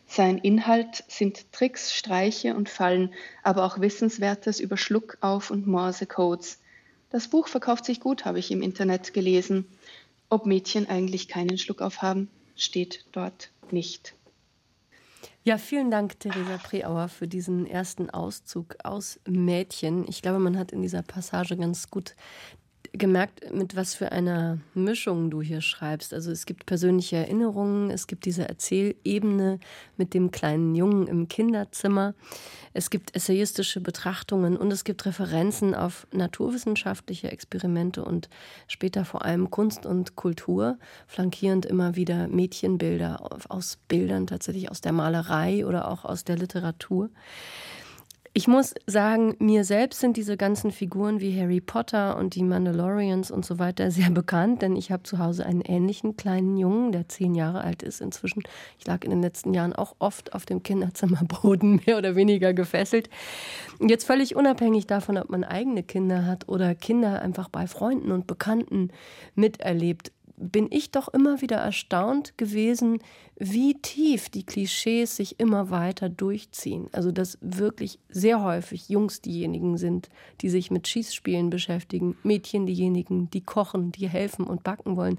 [0.08, 6.60] Sein Inhalt sind Tricks, Streiche und Fallen, aber auch Wissenswertes über Schluckauf und Morsecodes.
[7.10, 9.66] Das Buch verkauft sich gut, habe ich im Internet gelesen.
[10.30, 14.16] Ob Mädchen eigentlich keinen Schluckauf haben, steht dort nicht.
[15.46, 20.08] Ja, vielen Dank, Theresa Preauer, für diesen ersten Auszug aus Mädchen.
[20.08, 22.16] Ich glaube, man hat in dieser Passage ganz gut
[22.94, 26.14] gemerkt, mit was für einer Mischung du hier schreibst.
[26.14, 29.60] Also es gibt persönliche Erinnerungen, es gibt diese Erzählebene
[29.98, 32.14] mit dem kleinen Jungen im Kinderzimmer,
[32.74, 38.30] es gibt essayistische Betrachtungen und es gibt Referenzen auf naturwissenschaftliche Experimente und
[38.68, 40.78] später vor allem Kunst und Kultur,
[41.08, 47.10] flankierend immer wieder Mädchenbilder aus Bildern tatsächlich aus der Malerei oder auch aus der Literatur.
[48.36, 53.30] Ich muss sagen, mir selbst sind diese ganzen Figuren wie Harry Potter und die Mandalorians
[53.30, 57.08] und so weiter sehr bekannt, denn ich habe zu Hause einen ähnlichen kleinen Jungen, der
[57.08, 58.42] zehn Jahre alt ist inzwischen.
[58.80, 63.08] Ich lag in den letzten Jahren auch oft auf dem Kinderzimmerboden mehr oder weniger gefesselt.
[63.80, 68.26] Jetzt völlig unabhängig davon, ob man eigene Kinder hat oder Kinder einfach bei Freunden und
[68.26, 68.90] Bekannten
[69.36, 73.00] miterlebt bin ich doch immer wieder erstaunt gewesen,
[73.38, 76.88] wie tief die Klischees sich immer weiter durchziehen.
[76.92, 80.10] Also dass wirklich sehr häufig Jungs diejenigen sind,
[80.42, 85.18] die sich mit Schießspielen beschäftigen, Mädchen diejenigen, die kochen, die helfen und backen wollen.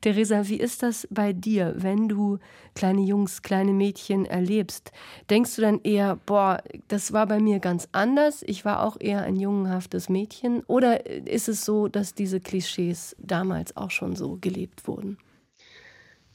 [0.00, 2.38] Theresa, wie ist das bei dir, wenn du
[2.74, 4.92] kleine Jungs, kleine Mädchen erlebst?
[5.28, 9.22] Denkst du dann eher, boah, das war bei mir ganz anders, ich war auch eher
[9.22, 10.62] ein jungenhaftes Mädchen?
[10.66, 15.18] Oder ist es so, dass diese Klischees damals auch schon so gelebt wurden?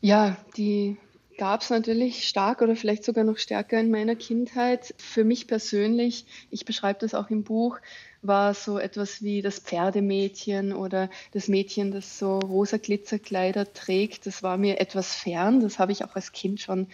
[0.01, 0.97] Ja, die
[1.37, 4.93] gab es natürlich stark oder vielleicht sogar noch stärker in meiner Kindheit.
[4.97, 7.79] Für mich persönlich, ich beschreibe das auch im Buch,
[8.21, 14.25] war so etwas wie das Pferdemädchen oder das Mädchen, das so rosa Glitzerkleider trägt.
[14.25, 15.59] Das war mir etwas fern.
[15.59, 16.87] Das habe ich auch als Kind schon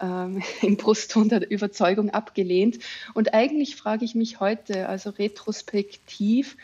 [0.00, 2.78] ähm, im Brustton der Überzeugung abgelehnt.
[3.14, 6.56] Und eigentlich frage ich mich heute, also retrospektiv,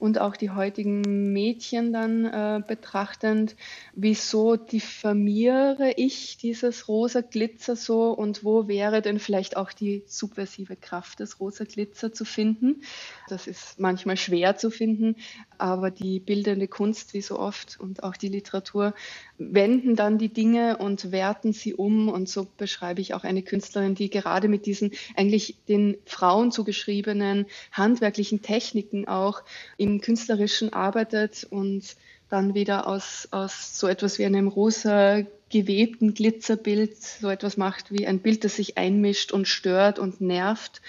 [0.00, 3.54] und auch die heutigen Mädchen dann äh, betrachtend,
[3.92, 10.74] wieso diffamiere ich dieses rosa Glitzer so und wo wäre denn vielleicht auch die subversive
[10.74, 12.82] Kraft des rosa Glitzer zu finden?
[13.28, 15.16] Das ist manchmal schwer zu finden,
[15.60, 18.94] aber die bildende Kunst, wie so oft, und auch die Literatur
[19.38, 22.08] wenden dann die Dinge und werten sie um.
[22.08, 27.46] Und so beschreibe ich auch eine Künstlerin, die gerade mit diesen eigentlich den Frauen zugeschriebenen
[27.72, 29.42] handwerklichen Techniken auch
[29.76, 31.96] im Künstlerischen arbeitet und
[32.28, 38.06] dann wieder aus, aus so etwas wie einem rosa gewebten Glitzerbild so etwas macht wie
[38.06, 40.80] ein Bild, das sich einmischt und stört und nervt.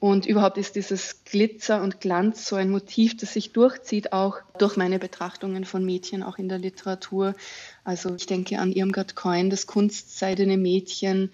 [0.00, 4.76] Und überhaupt ist dieses Glitzer und Glanz so ein Motiv, das sich durchzieht, auch durch
[4.76, 7.34] meine Betrachtungen von Mädchen, auch in der Literatur.
[7.82, 11.32] Also ich denke an Irmgard Coin, das kunstseidene Mädchen,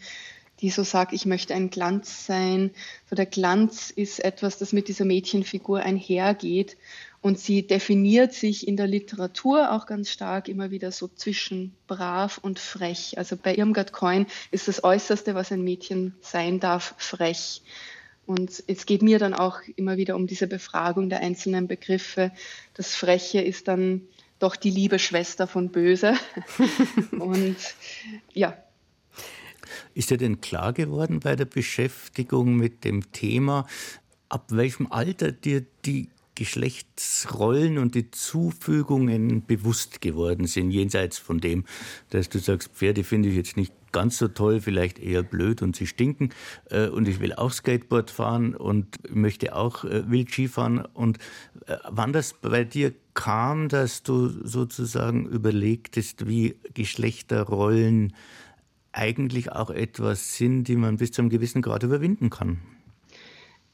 [0.61, 2.70] die so sagt, ich möchte ein Glanz sein.
[3.11, 6.79] So der Glanz ist etwas, das mit dieser Mädchenfigur einhergeht.
[7.20, 12.38] Und sie definiert sich in der Literatur auch ganz stark immer wieder so zwischen brav
[12.38, 13.18] und frech.
[13.18, 17.62] Also bei Irmgard Coin ist das Äußerste, was ein Mädchen sein darf, frech.
[18.26, 22.32] Und es geht mir dann auch immer wieder um diese Befragung der einzelnen Begriffe.
[22.74, 24.02] Das Freche ist dann
[24.38, 26.14] doch die liebe Schwester von Böse.
[27.18, 27.56] Und
[28.32, 28.56] ja.
[29.94, 33.66] Ist dir denn klar geworden bei der Beschäftigung mit dem Thema,
[34.28, 41.64] ab welchem Alter dir die Geschlechtsrollen und die Zufügungen bewusst geworden sind, jenseits von dem,
[42.10, 45.76] dass du sagst, Pferde finde ich jetzt nicht ganz so toll, vielleicht eher blöd und
[45.76, 46.30] sie stinken
[46.70, 50.84] äh, und ich will auch Skateboard fahren und möchte auch äh, Wildski fahren.
[50.94, 51.18] Und
[51.66, 58.14] äh, wann das bei dir kam, dass du sozusagen überlegtest, wie Geschlechterrollen
[58.90, 62.60] eigentlich auch etwas sind, die man bis zu einem gewissen Grad überwinden kann?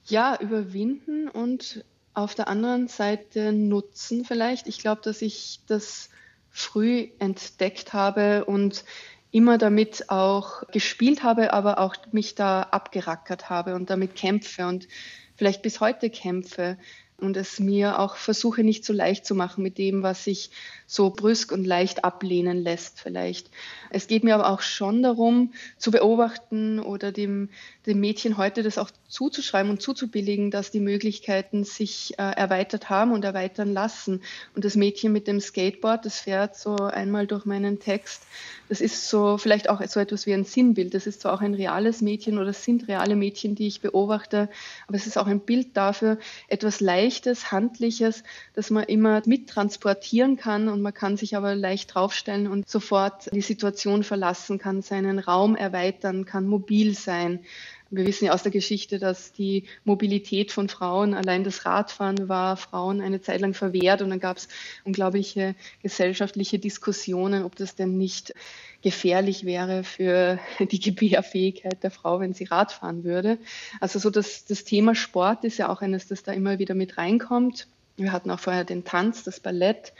[0.04, 1.84] Ja, überwinden und
[2.20, 4.66] auf der anderen Seite nutzen vielleicht.
[4.66, 6.10] Ich glaube, dass ich das
[6.50, 8.84] früh entdeckt habe und
[9.30, 14.88] immer damit auch gespielt habe, aber auch mich da abgerackert habe und damit kämpfe und
[15.36, 16.76] vielleicht bis heute kämpfe.
[17.16, 20.50] und es mir auch versuche nicht so leicht zu machen mit dem, was sich
[20.90, 23.48] so brüsk und leicht ablehnen lässt vielleicht.
[23.90, 27.48] Es geht mir aber auch schon darum, zu beobachten oder dem,
[27.86, 33.12] dem Mädchen heute das auch zuzuschreiben und zuzubilligen, dass die Möglichkeiten sich äh, erweitert haben
[33.12, 34.22] und erweitern lassen.
[34.56, 38.24] Und das Mädchen mit dem Skateboard, das fährt so einmal durch meinen Text,
[38.70, 40.94] das ist so vielleicht auch so etwas wie ein Sinnbild.
[40.94, 44.48] Das ist zwar auch ein reales Mädchen oder es sind reale Mädchen, die ich beobachte,
[44.86, 48.22] aber es ist auch ein Bild dafür, etwas Leichtes, Handliches,
[48.54, 53.40] das man immer mittransportieren kann und man kann sich aber leicht draufstellen und sofort die
[53.40, 57.40] Situation verlassen, kann seinen Raum erweitern, kann mobil sein.
[57.92, 62.56] Wir wissen ja aus der Geschichte, dass die Mobilität von Frauen, allein das Radfahren war
[62.56, 64.48] Frauen eine Zeit lang verwehrt und dann gab es
[64.84, 68.32] unglaubliche gesellschaftliche Diskussionen, ob das denn nicht
[68.82, 73.38] gefährlich wäre für die Gebärfähigkeit der Frau, wenn sie Radfahren würde.
[73.80, 76.96] Also so das, das Thema Sport ist ja auch eines, das da immer wieder mit
[76.96, 77.66] reinkommt.
[77.96, 79.92] Wir hatten auch vorher den Tanz, das Ballett,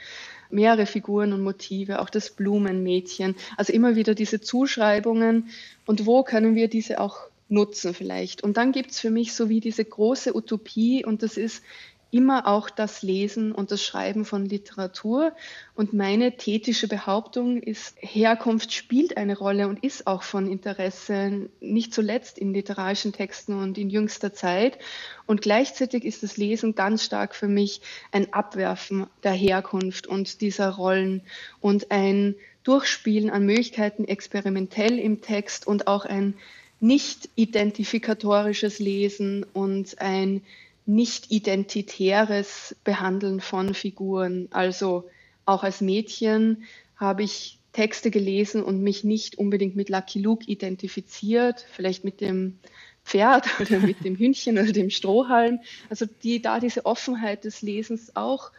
[0.53, 3.35] mehrere Figuren und Motive, auch das Blumenmädchen.
[3.57, 5.49] Also immer wieder diese Zuschreibungen.
[5.85, 7.19] Und wo können wir diese auch
[7.51, 8.43] nutzen vielleicht.
[8.43, 11.63] Und dann gibt es für mich so wie diese große Utopie und das ist
[12.11, 15.33] immer auch das Lesen und das Schreiben von Literatur.
[15.75, 21.93] Und meine tätische Behauptung ist, Herkunft spielt eine Rolle und ist auch von Interesse, nicht
[21.93, 24.77] zuletzt in literarischen Texten und in jüngster Zeit.
[25.25, 30.69] Und gleichzeitig ist das Lesen ganz stark für mich ein Abwerfen der Herkunft und dieser
[30.69, 31.21] Rollen
[31.61, 36.35] und ein Durchspielen an Möglichkeiten experimentell im Text und auch ein
[36.79, 40.41] nicht identifikatorisches Lesen und ein
[40.85, 44.47] nicht identitäres Behandeln von Figuren.
[44.51, 45.09] Also
[45.45, 46.63] auch als Mädchen
[46.95, 52.59] habe ich Texte gelesen und mich nicht unbedingt mit Lucky Luke identifiziert, vielleicht mit dem
[53.03, 55.59] Pferd oder mit dem Hündchen oder dem Strohhalm.
[55.89, 58.51] Also die da diese Offenheit des Lesens auch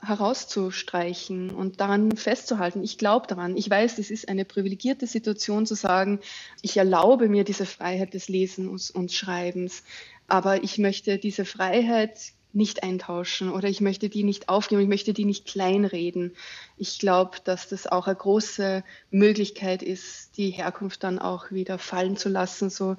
[0.00, 2.84] herauszustreichen und daran festzuhalten.
[2.84, 3.56] Ich glaube daran.
[3.56, 6.20] Ich weiß, es ist eine privilegierte Situation zu sagen,
[6.62, 9.82] ich erlaube mir diese Freiheit des Lesens und Schreibens,
[10.28, 15.12] aber ich möchte diese Freiheit nicht eintauschen oder ich möchte die nicht aufgeben, ich möchte
[15.12, 16.34] die nicht kleinreden.
[16.78, 22.16] Ich glaube, dass das auch eine große Möglichkeit ist, die Herkunft dann auch wieder fallen
[22.16, 22.96] zu lassen, so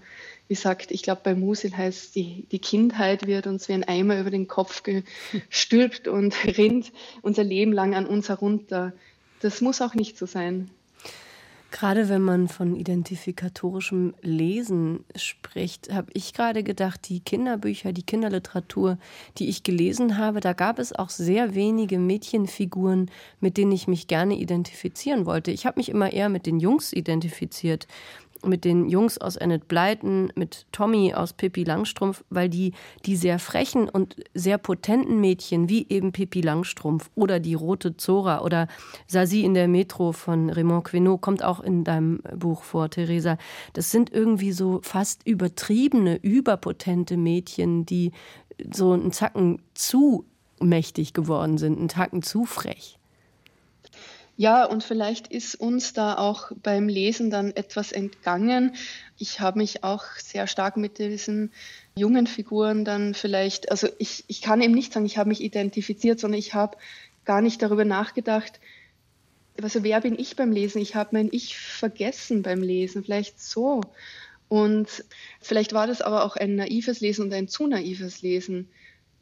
[0.47, 4.19] wie sagt, ich glaube, bei Musil heißt, die, die Kindheit wird uns wie ein Eimer
[4.19, 8.93] über den Kopf gestülpt und rinnt unser Leben lang an uns herunter.
[9.41, 10.69] Das muss auch nicht so sein.
[11.71, 18.97] Gerade wenn man von identifikatorischem Lesen spricht, habe ich gerade gedacht, die Kinderbücher, die Kinderliteratur,
[19.38, 24.08] die ich gelesen habe, da gab es auch sehr wenige Mädchenfiguren, mit denen ich mich
[24.08, 25.51] gerne identifizieren wollte.
[25.51, 27.88] Ich habe mich immer eher mit den Jungs identifiziert
[28.45, 32.73] mit den Jungs aus Annette Blyton, mit Tommy aus Pippi Langstrumpf, weil die
[33.06, 38.41] die sehr frechen und sehr potenten Mädchen wie eben Pippi Langstrumpf oder die rote Zora
[38.41, 38.67] oder
[39.08, 43.38] Sasi in der Metro von Raymond Queneau kommt auch in deinem Buch vor, Theresa.
[43.73, 48.12] Das sind irgendwie so fast übertriebene, überpotente Mädchen, die
[48.71, 50.25] so einen Zacken zu
[50.62, 52.98] mächtig geworden sind, einen Tacken zu frech.
[54.39, 58.73] Ja, und vielleicht ist uns da auch beim Lesen dann etwas entgangen.
[59.17, 61.52] Ich habe mich auch sehr stark mit diesen
[61.97, 66.21] jungen Figuren dann vielleicht, also ich, ich kann eben nicht sagen, ich habe mich identifiziert,
[66.21, 66.78] sondern ich habe
[67.25, 68.62] gar nicht darüber nachgedacht,
[69.62, 70.82] also wer bin ich beim Lesen?
[70.82, 73.82] Ich habe mein Ich vergessen beim Lesen, vielleicht so.
[74.47, 75.04] Und
[75.41, 78.69] vielleicht war das aber auch ein naives Lesen und ein zu naives Lesen.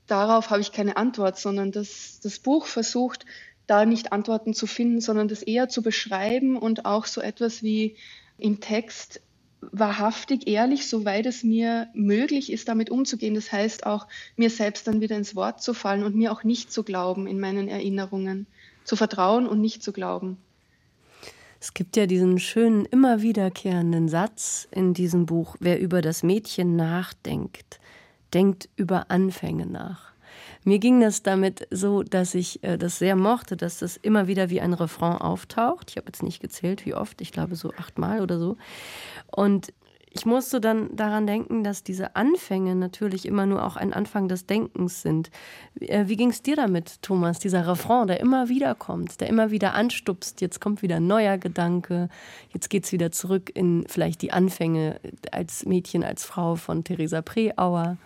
[0.06, 3.26] Darauf habe ich keine Antwort, sondern das, das Buch versucht,
[3.68, 7.96] da nicht Antworten zu finden, sondern das eher zu beschreiben und auch so etwas wie
[8.38, 9.22] im Text
[9.62, 13.34] wahrhaftig ehrlich, soweit es mir möglich ist, damit umzugehen.
[13.34, 16.72] Das heißt auch, mir selbst dann wieder ins Wort zu fallen und mir auch nicht
[16.72, 18.48] zu glauben in meinen Erinnerungen,
[18.84, 20.38] zu vertrauen und nicht zu glauben.
[21.60, 26.76] Es gibt ja diesen schönen, immer wiederkehrenden Satz in diesem Buch, wer über das Mädchen
[26.76, 27.80] nachdenkt,
[28.34, 30.14] denkt über Anfänge nach.
[30.64, 34.50] Mir ging das damit so, dass ich äh, das sehr mochte, dass das immer wieder
[34.50, 35.92] wie ein Refrain auftaucht.
[35.92, 38.58] Ich habe jetzt nicht gezählt, wie oft, ich glaube so achtmal oder so.
[39.32, 39.74] Und
[40.18, 44.48] ich musste dann daran denken, dass diese Anfänge natürlich immer nur auch ein Anfang des
[44.48, 45.30] Denkens sind.
[45.80, 47.38] Äh, wie ging es dir damit, Thomas?
[47.38, 50.42] Dieser Refrain, der immer wieder kommt, der immer wieder anstupst.
[50.42, 52.10] Jetzt kommt wieder ein neuer Gedanke.
[52.52, 55.00] Jetzt geht es wieder zurück in vielleicht die Anfänge
[55.32, 57.98] als Mädchen, als Frau von Theresa Preauer.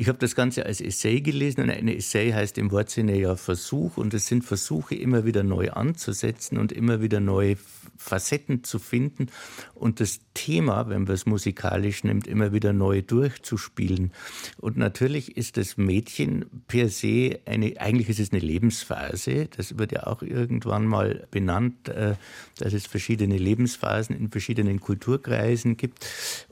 [0.00, 3.98] Ich habe das Ganze als Essay gelesen und ein Essay heißt im Wortsinne ja Versuch
[3.98, 7.58] und es sind Versuche immer wieder neu anzusetzen und immer wieder neue
[7.98, 9.26] Facetten zu finden
[9.74, 14.12] und das Thema, wenn man es musikalisch nimmt, immer wieder neu durchzuspielen.
[14.56, 19.92] Und natürlich ist das Mädchen per se eine, eigentlich ist es eine Lebensphase, das wird
[19.92, 22.14] ja auch irgendwann mal benannt, äh,
[22.56, 26.06] dass es verschiedene Lebensphasen in verschiedenen Kulturkreisen gibt.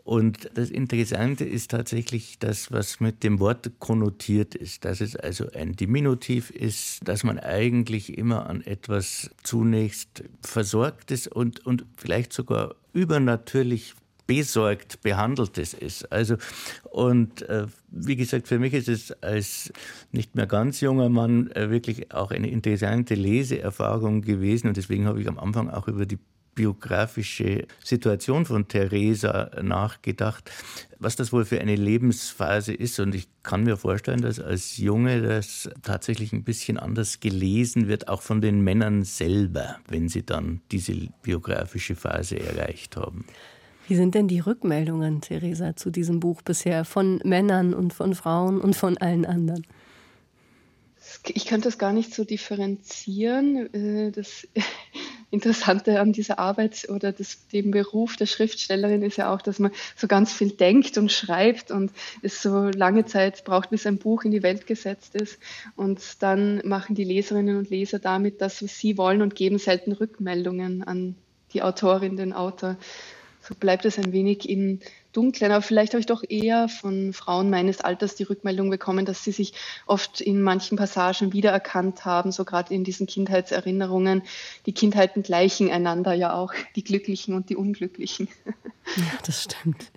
[0.08, 5.50] Und das Interessante ist tatsächlich das, was mit dem Wort konnotiert ist, dass es also
[5.52, 12.32] ein Diminutiv ist, dass man eigentlich immer an etwas zunächst versorgt ist und, und vielleicht
[12.32, 13.92] sogar übernatürlich
[14.26, 16.10] besorgt behandeltes ist.
[16.10, 16.36] Also
[16.84, 19.70] und äh, wie gesagt, für mich ist es als
[20.10, 25.20] nicht mehr ganz junger Mann äh, wirklich auch eine interessante Leseerfahrung gewesen und deswegen habe
[25.20, 26.18] ich am Anfang auch über die
[26.58, 30.50] biografische Situation von Theresa nachgedacht,
[30.98, 32.98] was das wohl für eine Lebensphase ist.
[32.98, 38.08] Und ich kann mir vorstellen, dass als Junge das tatsächlich ein bisschen anders gelesen wird,
[38.08, 43.24] auch von den Männern selber, wenn sie dann diese biografische Phase erreicht haben.
[43.86, 48.60] Wie sind denn die Rückmeldungen, Theresa, zu diesem Buch bisher von Männern und von Frauen
[48.60, 49.64] und von allen anderen?
[51.28, 53.72] Ich könnte das gar nicht so differenzieren.
[53.72, 54.48] Äh, das
[55.30, 59.72] Interessante an dieser Arbeit oder des, dem Beruf der Schriftstellerin ist ja auch, dass man
[59.94, 64.24] so ganz viel denkt und schreibt und es so lange Zeit braucht, bis ein Buch
[64.24, 65.38] in die Welt gesetzt ist.
[65.76, 69.92] Und dann machen die Leserinnen und Leser damit das, was sie wollen und geben selten
[69.92, 71.14] Rückmeldungen an
[71.52, 72.76] die Autorin, den Autor.
[73.42, 74.80] So bleibt es ein wenig in
[75.18, 79.24] Dunklen, aber vielleicht habe ich doch eher von Frauen meines Alters die Rückmeldung bekommen, dass
[79.24, 79.52] sie sich
[79.84, 84.22] oft in manchen Passagen wiedererkannt haben, so gerade in diesen Kindheitserinnerungen.
[84.64, 88.28] Die Kindheiten gleichen einander ja auch, die Glücklichen und die Unglücklichen.
[88.96, 89.90] Ja, das stimmt.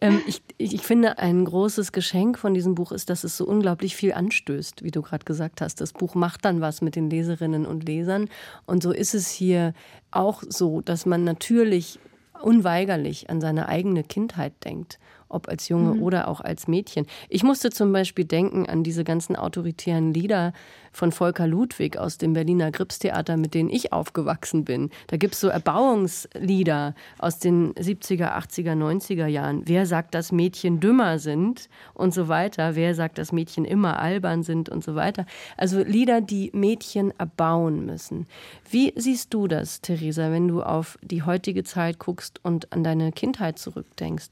[0.00, 3.94] ähm, ich, ich finde, ein großes Geschenk von diesem Buch ist, dass es so unglaublich
[3.94, 5.80] viel anstößt, wie du gerade gesagt hast.
[5.80, 8.28] Das Buch macht dann was mit den Leserinnen und Lesern.
[8.66, 9.72] Und so ist es hier
[10.10, 12.00] auch so, dass man natürlich
[12.42, 14.98] unweigerlich an seine eigene Kindheit denkt,
[15.32, 16.02] ob als Junge mhm.
[16.02, 17.06] oder auch als Mädchen.
[17.28, 20.52] Ich musste zum Beispiel denken an diese ganzen autoritären Lieder
[20.92, 24.90] von Volker Ludwig aus dem Berliner Gripstheater, mit denen ich aufgewachsen bin.
[25.06, 29.62] Da gibt es so Erbauungslieder aus den 70er, 80er, 90er Jahren.
[29.64, 32.76] Wer sagt, dass Mädchen dümmer sind und so weiter?
[32.76, 35.24] Wer sagt, dass Mädchen immer albern sind und so weiter?
[35.56, 38.26] Also Lieder, die Mädchen erbauen müssen.
[38.70, 43.12] Wie siehst du das, Theresa, wenn du auf die heutige Zeit guckst und an deine
[43.12, 44.30] Kindheit zurückdenkst?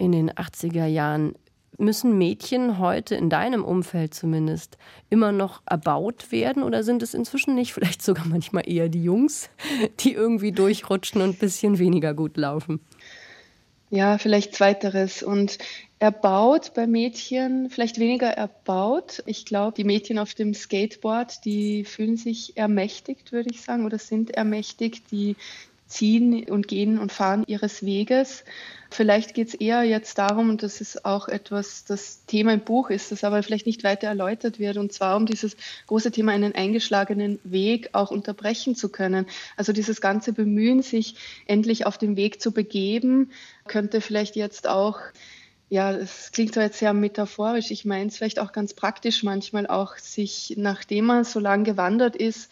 [0.00, 1.34] In den 80er Jahren.
[1.78, 4.76] Müssen Mädchen heute in deinem Umfeld zumindest
[5.08, 9.48] immer noch erbaut werden oder sind es inzwischen nicht vielleicht sogar manchmal eher die Jungs,
[10.00, 12.80] die irgendwie durchrutschen und ein bisschen weniger gut laufen?
[13.90, 15.22] Ja, vielleicht zweiteres.
[15.22, 15.58] Und
[15.98, 19.22] erbaut bei Mädchen, vielleicht weniger erbaut.
[19.26, 23.98] Ich glaube, die Mädchen auf dem Skateboard, die fühlen sich ermächtigt, würde ich sagen, oder
[23.98, 25.10] sind ermächtigt.
[25.10, 25.36] Die
[25.90, 28.44] ziehen und gehen und fahren ihres Weges.
[28.92, 32.90] Vielleicht geht es eher jetzt darum, und das ist auch etwas, das Thema im Buch
[32.90, 36.54] ist, das aber vielleicht nicht weiter erläutert wird, und zwar um dieses große Thema, einen
[36.54, 39.26] eingeschlagenen Weg auch unterbrechen zu können.
[39.56, 41.14] Also dieses ganze Bemühen, sich
[41.46, 43.30] endlich auf den Weg zu begeben,
[43.66, 44.98] könnte vielleicht jetzt auch
[45.72, 49.68] ja, es klingt zwar jetzt sehr metaphorisch, ich meine es vielleicht auch ganz praktisch manchmal
[49.68, 52.50] auch, sich, nachdem man so lange gewandert ist,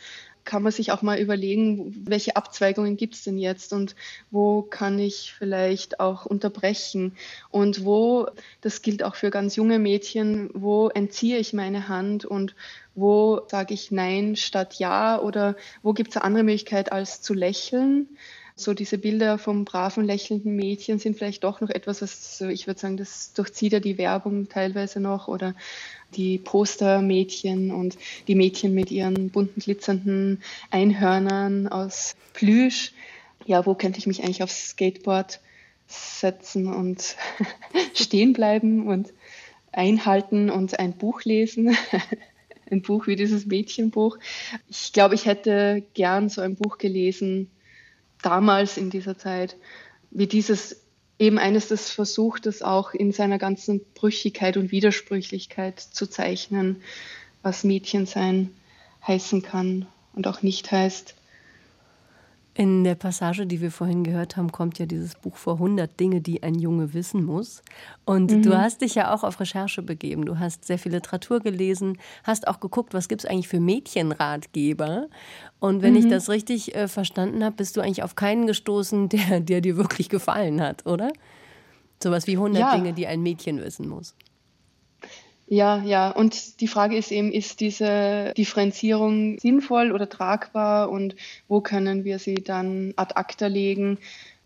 [0.49, 3.95] kann man sich auch mal überlegen, welche Abzweigungen gibt es denn jetzt und
[4.31, 7.13] wo kann ich vielleicht auch unterbrechen?
[7.51, 8.29] Und wo,
[8.63, 12.55] das gilt auch für ganz junge Mädchen, wo entziehe ich meine Hand und
[12.95, 15.21] wo sage ich Nein statt Ja?
[15.21, 18.09] Oder wo gibt es eine andere Möglichkeit als zu lächeln
[18.61, 22.81] so diese Bilder vom braven, lächelnden Mädchen sind vielleicht doch noch etwas, was, ich würde
[22.81, 25.55] sagen, das durchzieht ja die Werbung teilweise noch oder
[26.17, 32.93] die Postermädchen und die Mädchen mit ihren bunten, glitzernden Einhörnern aus Plüsch.
[33.47, 35.41] Ja, wo könnte ich mich eigentlich aufs Skateboard
[35.87, 37.17] setzen und
[37.95, 39.13] stehen bleiben und
[39.73, 41.77] einhalten und ein Buch lesen?
[42.71, 44.19] ein Buch wie dieses Mädchenbuch.
[44.69, 47.51] Ich glaube, ich hätte gern so ein Buch gelesen,
[48.23, 49.57] damals in dieser Zeit,
[50.11, 50.83] wie dieses
[51.19, 56.83] eben eines, das versucht, das auch in seiner ganzen Brüchigkeit und Widersprüchlichkeit zu zeichnen,
[57.43, 58.51] was Mädchensein
[59.07, 61.15] heißen kann und auch nicht heißt.
[62.59, 66.21] In der Passage, die wir vorhin gehört haben, kommt ja dieses Buch vor 100 Dinge,
[66.21, 67.63] die ein Junge wissen muss.
[68.05, 68.43] Und mhm.
[68.43, 70.25] du hast dich ja auch auf Recherche begeben.
[70.25, 75.07] Du hast sehr viel Literatur gelesen, hast auch geguckt, was gibt es eigentlich für Mädchenratgeber.
[75.61, 76.01] Und wenn mhm.
[76.01, 79.77] ich das richtig äh, verstanden habe, bist du eigentlich auf keinen gestoßen, der, der dir
[79.77, 81.13] wirklich gefallen hat, oder?
[82.03, 82.75] Sowas wie 100 ja.
[82.75, 84.17] Dinge, die ein Mädchen wissen muss.
[85.51, 86.11] Ja, ja.
[86.11, 91.17] Und die Frage ist eben, ist diese Differenzierung sinnvoll oder tragbar und
[91.49, 93.99] wo können wir sie dann ad acta legen?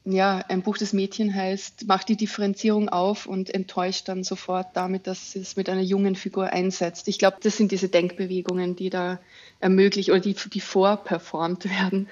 [0.05, 5.07] Ja, ein Buch des Mädchen heißt, macht die Differenzierung auf und enttäuscht dann sofort damit,
[5.07, 7.09] dass es mit einer jungen Figur einsetzt.
[7.09, 9.21] Ich glaube, das sind diese Denkbewegungen, die da
[9.61, 12.09] ermöglicht oder die, die vorperformt werden.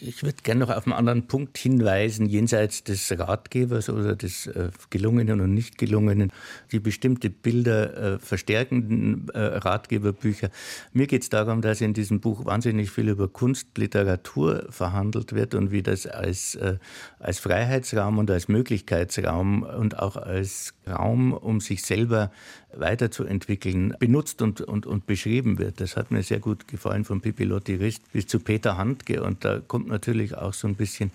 [0.00, 4.70] Ich würde gerne noch auf einen anderen Punkt hinweisen, jenseits des Ratgebers oder des äh,
[4.90, 6.32] gelungenen und nicht gelungenen,
[6.70, 10.50] die bestimmte Bilder äh, verstärkenden äh, Ratgeberbücher.
[10.92, 15.54] Mir geht es darum, dass in diesem Buch wahnsinnig viel über Kunst, Literatur verhandelt wird
[15.54, 16.78] und wie das als, äh,
[17.18, 22.30] als Freiheitsraum und als Möglichkeitsraum und auch als Raum, um sich selber
[22.72, 25.80] weiterzuentwickeln, benutzt und, und, und beschrieben wird.
[25.80, 29.22] Das hat mir sehr gut gefallen von Pippi Lotti Rist bis zu Peter Handke.
[29.22, 31.10] Und da kommt natürlich auch so ein bisschen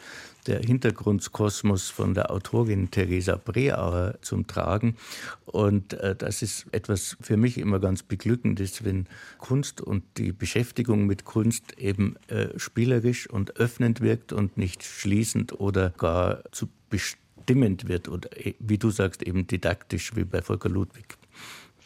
[0.47, 4.97] der Hintergrundskosmos von der Autorin Theresa Breauer zum Tragen.
[5.45, 9.07] Und äh, das ist etwas für mich immer ganz Beglückendes, wenn
[9.38, 15.59] Kunst und die Beschäftigung mit Kunst eben äh, spielerisch und öffnend wirkt und nicht schließend
[15.59, 20.69] oder gar zu bestimmend wird oder äh, wie du sagst, eben didaktisch wie bei Volker
[20.69, 21.17] Ludwig.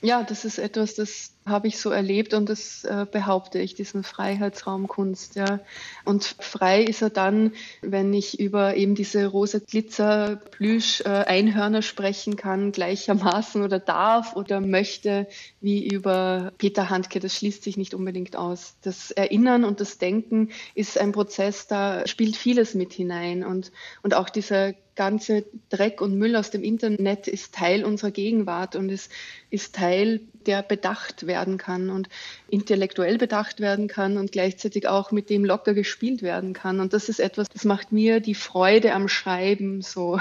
[0.02, 4.04] Ja, das ist etwas, das habe ich so erlebt und das äh, behaupte ich, diesen
[4.04, 5.36] Freiheitsraum Kunst.
[5.36, 5.60] Ja.
[6.06, 11.82] Und frei ist er dann, wenn ich über eben diese rosa Glitzer Plüsch äh, Einhörner
[11.82, 15.28] sprechen kann, gleichermaßen oder darf oder möchte,
[15.62, 17.20] wie über Peter Handke.
[17.20, 18.76] Das schließt sich nicht unbedingt aus.
[18.84, 23.72] Das Erinnern und das Denken ist ein Prozess, da spielt vieles mit hinein und,
[24.04, 28.90] und auch dieser ganze Dreck und Müll aus dem Internet ist Teil unserer Gegenwart und
[28.90, 29.08] es
[29.50, 32.10] ist Teil, der bedacht werden kann und
[32.50, 36.82] intellektuell bedacht werden kann und gleichzeitig auch mit dem locker gespielt werden kann.
[36.82, 40.20] Und das ist etwas, das macht mir die Freude am Schreiben so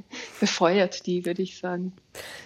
[0.40, 1.92] befeuert die, würde ich sagen.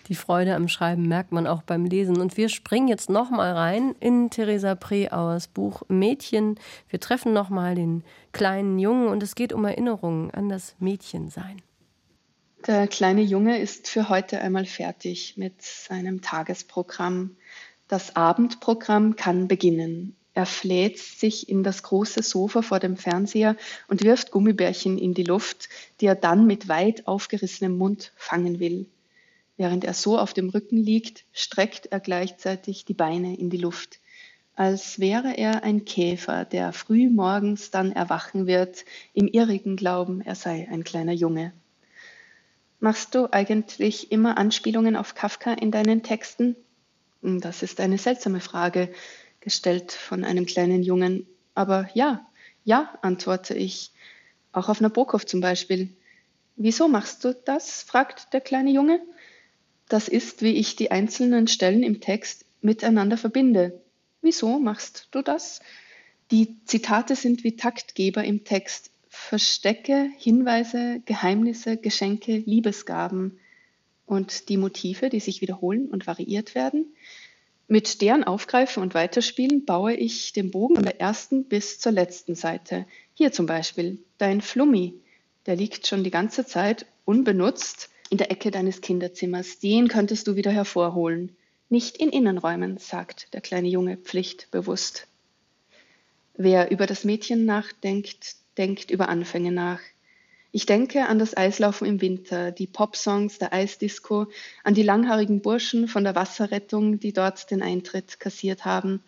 [0.08, 2.20] Die Freude am Schreiben merkt man auch beim Lesen.
[2.20, 6.58] Und wir springen jetzt nochmal rein in Theresa Preauers Buch Mädchen.
[6.88, 11.62] Wir treffen nochmal den kleinen Jungen und es geht um Erinnerungen an das Mädchensein.
[12.66, 17.36] Der kleine Junge ist für heute einmal fertig mit seinem Tagesprogramm.
[17.86, 20.16] Das Abendprogramm kann beginnen.
[20.36, 23.56] Er fläzt sich in das große Sofa vor dem Fernseher
[23.88, 25.70] und wirft Gummibärchen in die Luft,
[26.02, 28.84] die er dann mit weit aufgerissenem Mund fangen will.
[29.56, 33.98] Während er so auf dem Rücken liegt, streckt er gleichzeitig die Beine in die Luft,
[34.54, 38.84] als wäre er ein Käfer, der früh morgens dann erwachen wird,
[39.14, 41.54] im irrigen Glauben, er sei ein kleiner Junge.
[42.78, 46.56] Machst du eigentlich immer Anspielungen auf Kafka in deinen Texten?
[47.22, 48.90] Das ist eine seltsame Frage
[49.46, 51.24] gestellt von einem kleinen Jungen.
[51.54, 52.26] Aber ja,
[52.64, 53.92] ja, antworte ich.
[54.50, 55.90] Auch auf Nabokov zum Beispiel.
[56.56, 57.84] Wieso machst du das?
[57.84, 59.00] fragt der kleine Junge.
[59.88, 63.80] Das ist, wie ich die einzelnen Stellen im Text miteinander verbinde.
[64.20, 65.60] Wieso machst du das?
[66.32, 68.90] Die Zitate sind wie Taktgeber im Text.
[69.08, 73.38] Verstecke, Hinweise, Geheimnisse, Geschenke, Liebesgaben
[74.06, 76.96] und die Motive, die sich wiederholen und variiert werden,
[77.68, 82.34] mit deren Aufgreifen und Weiterspielen baue ich den Bogen von der ersten bis zur letzten
[82.34, 82.86] Seite.
[83.14, 84.94] Hier zum Beispiel dein Flummi,
[85.46, 89.58] der liegt schon die ganze Zeit unbenutzt in der Ecke deines Kinderzimmers.
[89.58, 91.34] Den könntest du wieder hervorholen.
[91.68, 95.08] Nicht in Innenräumen, sagt der kleine Junge pflichtbewusst.
[96.34, 99.80] Wer über das Mädchen nachdenkt, denkt über Anfänge nach.
[100.56, 104.28] Ich denke an das Eislaufen im Winter, die Popsongs der Eisdisco,
[104.64, 109.02] an die langhaarigen Burschen von der Wasserrettung, die dort den Eintritt kassiert haben.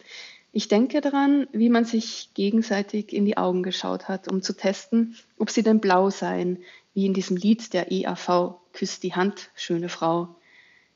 [0.53, 5.17] Ich denke daran, wie man sich gegenseitig in die Augen geschaut hat, um zu testen,
[5.39, 6.59] ob sie denn blau seien,
[6.93, 10.29] wie in diesem Lied der EAV, Küsst die Hand, schöne Frau.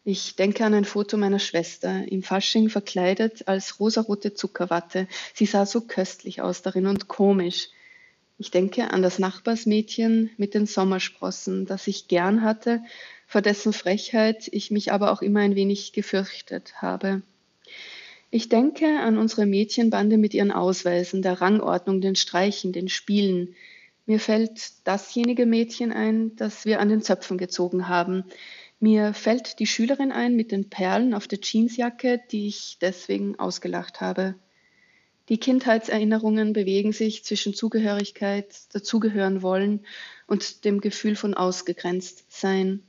[0.05, 5.09] Ich denke an ein Foto meiner Schwester, im Fasching verkleidet als rosarote Zuckerwatte.
[5.33, 7.71] Sie sah so köstlich aus darin und komisch.
[8.39, 12.83] Ich denke an das Nachbarsmädchen mit den Sommersprossen, das ich gern hatte,
[13.27, 17.23] vor dessen Frechheit ich mich aber auch immer ein wenig gefürchtet habe.
[18.31, 23.55] Ich denke an unsere Mädchenbande mit ihren Ausweisen, der Rangordnung, den Streichen, den Spielen.
[24.07, 28.25] Mir fällt dasjenige Mädchen ein, das wir an den Zöpfen gezogen haben.
[28.81, 34.01] Mir fällt die Schülerin ein mit den Perlen auf der Jeansjacke, die ich deswegen ausgelacht
[34.01, 34.35] habe.
[35.33, 39.87] Die Kindheitserinnerungen bewegen sich zwischen Zugehörigkeit, dazugehören wollen
[40.27, 42.83] und dem Gefühl von ausgegrenzt sein.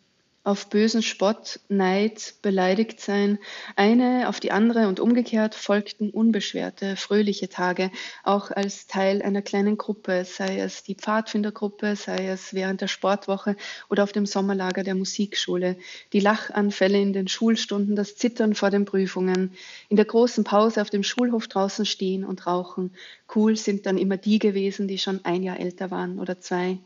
[0.43, 3.39] Auf bösen Spott, Neid, beleidigt sein.
[3.77, 7.91] Eine auf die andere und umgekehrt folgten unbeschwerte, fröhliche Tage,
[8.23, 13.55] auch als Teil einer kleinen Gruppe, sei es die Pfadfindergruppe, sei es während der Sportwoche
[13.89, 15.77] oder auf dem Sommerlager der Musikschule.
[16.11, 19.53] Die Lachanfälle in den Schulstunden, das Zittern vor den Prüfungen,
[19.87, 22.91] in der großen Pause auf dem Schulhof draußen stehen und rauchen.
[23.33, 26.79] Cool sind dann immer die gewesen, die schon ein Jahr älter waren oder zwei.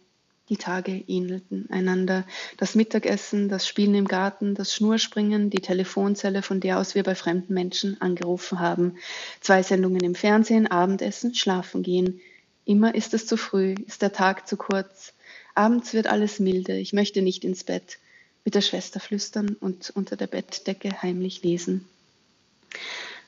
[0.50, 2.26] Die Tage ähnelten einander.
[2.56, 7.16] Das Mittagessen, das Spielen im Garten, das Schnurspringen, die Telefonzelle, von der aus wir bei
[7.16, 8.96] fremden Menschen angerufen haben.
[9.42, 12.22] Zwei Sendungen im Fernsehen, Abendessen, schlafen gehen.
[12.64, 15.14] Immer ist es zu früh, ist der Tag zu kurz.
[15.54, 17.98] Abends wird alles milde, ich möchte nicht ins Bett.
[18.46, 21.86] Mit der Schwester flüstern und unter der Bettdecke heimlich lesen.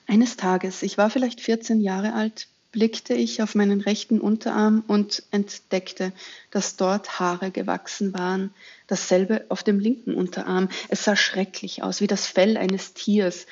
[0.07, 5.23] Eines Tages, ich war vielleicht 14 Jahre alt, blickte ich auf meinen rechten Unterarm und
[5.31, 6.13] entdeckte,
[6.51, 8.53] dass dort Haare gewachsen waren.
[8.87, 10.69] Dasselbe auf dem linken Unterarm.
[10.89, 13.47] Es sah schrecklich aus, wie das Fell eines Tiers.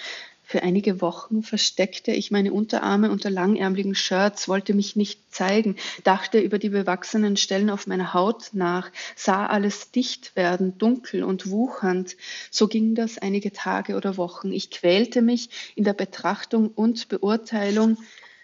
[0.49, 6.39] Für einige Wochen versteckte ich meine Unterarme unter langärmeligen Shirts, wollte mich nicht zeigen, dachte
[6.39, 12.15] über die bewachsenen Stellen auf meiner Haut nach, sah alles dicht werden, dunkel und wuchernd.
[12.49, 14.53] So ging das einige Tage oder Wochen.
[14.53, 17.97] Ich quälte mich in der Betrachtung und Beurteilung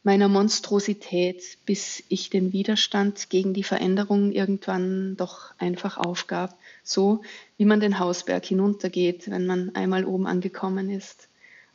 [0.04, 7.22] meiner Monstrosität, bis ich den Widerstand gegen die Veränderung irgendwann doch einfach aufgab, so
[7.58, 11.30] wie man den Hausberg hinuntergeht, wenn man einmal oben angekommen ist.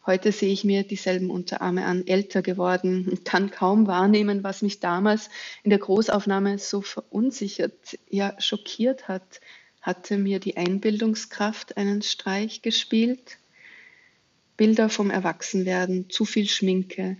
[0.05, 4.81] Heute sehe ich mir dieselben Unterarme an, älter geworden und kann kaum wahrnehmen, was mich
[4.81, 5.29] damals
[5.65, 9.41] in der Großaufnahme so verunsichert, ja schockiert hat.
[9.81, 13.39] Hatte mir die Einbildungskraft einen Streich gespielt?
[14.57, 17.17] Bilder vom Erwachsenwerden, zu viel Schminke,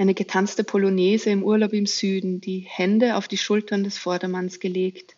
[0.00, 5.14] eine getanzte Polonaise im Urlaub im Süden, die Hände auf die Schultern des Vordermanns gelegt,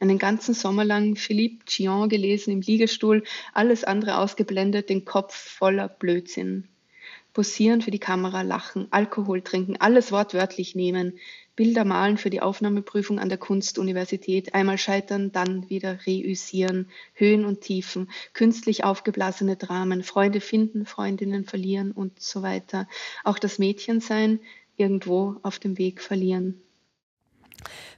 [0.00, 3.22] einen ganzen Sommer lang Philippe Chion gelesen im Liegestuhl,
[3.54, 6.66] alles andere ausgeblendet, den Kopf voller Blödsinn.
[7.34, 11.20] Posieren für die Kamera, lachen, Alkohol trinken, alles wortwörtlich nehmen,
[11.56, 17.62] Bilder malen für die Aufnahmeprüfung an der Kunstuniversität, einmal scheitern, dann wieder reüssieren, Höhen und
[17.62, 22.86] Tiefen, künstlich aufgeblasene Dramen, Freunde finden, Freundinnen verlieren und so weiter.
[23.24, 24.40] Auch das Mädchensein
[24.76, 26.60] irgendwo auf dem Weg verlieren.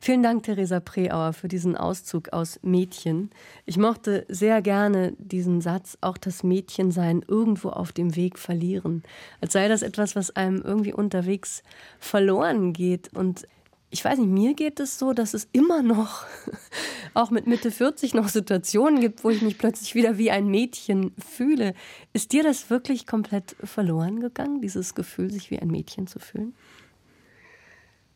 [0.00, 3.30] Vielen Dank, Theresa Preauer, für diesen Auszug aus Mädchen.
[3.66, 9.02] Ich mochte sehr gerne diesen Satz, auch das Mädchensein irgendwo auf dem Weg verlieren.
[9.40, 11.62] Als sei das etwas, was einem irgendwie unterwegs
[11.98, 13.10] verloren geht.
[13.14, 13.46] Und
[13.90, 16.24] ich weiß nicht, mir geht es so, dass es immer noch,
[17.14, 21.12] auch mit Mitte 40, noch Situationen gibt, wo ich mich plötzlich wieder wie ein Mädchen
[21.18, 21.74] fühle.
[22.12, 26.54] Ist dir das wirklich komplett verloren gegangen, dieses Gefühl, sich wie ein Mädchen zu fühlen?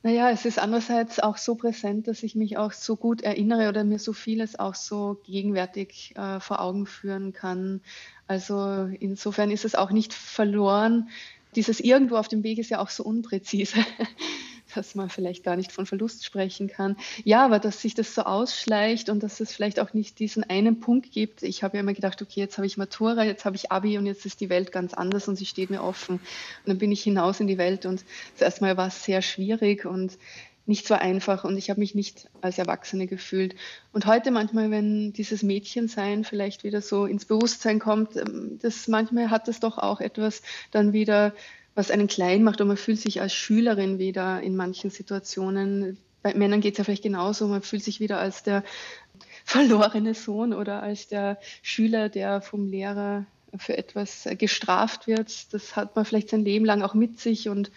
[0.05, 3.84] Naja, es ist andererseits auch so präsent, dass ich mich auch so gut erinnere oder
[3.84, 7.80] mir so vieles auch so gegenwärtig äh, vor Augen führen kann.
[8.26, 11.09] Also insofern ist es auch nicht verloren.
[11.55, 13.78] Dieses irgendwo auf dem Weg ist ja auch so unpräzise.
[14.74, 16.96] dass man vielleicht gar nicht von Verlust sprechen kann.
[17.24, 20.80] Ja, aber dass sich das so ausschleicht und dass es vielleicht auch nicht diesen einen
[20.80, 21.42] Punkt gibt.
[21.42, 24.06] Ich habe ja immer gedacht, okay, jetzt habe ich Matura, jetzt habe ich Abi und
[24.06, 26.16] jetzt ist die Welt ganz anders und sie steht mir offen.
[26.16, 26.22] Und
[26.66, 28.04] dann bin ich hinaus in die Welt und
[28.36, 30.18] zuerst mal war es sehr schwierig und
[30.66, 33.56] nicht so einfach und ich habe mich nicht als Erwachsene gefühlt.
[33.92, 39.30] Und heute manchmal, wenn dieses Mädchensein vielleicht wieder so ins Bewusstsein kommt, ähm, das manchmal
[39.30, 41.34] hat das doch auch etwas dann wieder
[41.74, 45.98] was einen klein macht und man fühlt sich als Schülerin wieder in manchen Situationen.
[46.22, 48.62] Bei Männern geht es ja vielleicht genauso, man fühlt sich wieder als der
[49.44, 55.52] verlorene Sohn oder als der Schüler, der vom Lehrer für etwas gestraft wird.
[55.52, 57.70] Das hat man vielleicht sein Leben lang auch mit sich und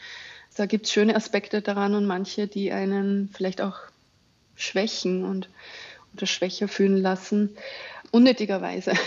[0.56, 3.78] da gibt es schöne Aspekte daran und manche, die einen vielleicht auch
[4.56, 5.50] schwächen und
[6.16, 7.58] oder schwächer fühlen lassen,
[8.12, 8.94] unnötigerweise.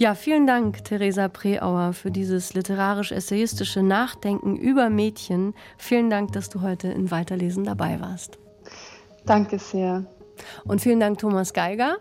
[0.00, 5.52] Ja, vielen Dank, Theresa Preauer, für dieses literarisch-essayistische Nachdenken über Mädchen.
[5.76, 8.38] Vielen Dank, dass du heute in Weiterlesen dabei warst.
[9.26, 10.06] Danke sehr.
[10.64, 11.98] Und vielen Dank, Thomas Geiger,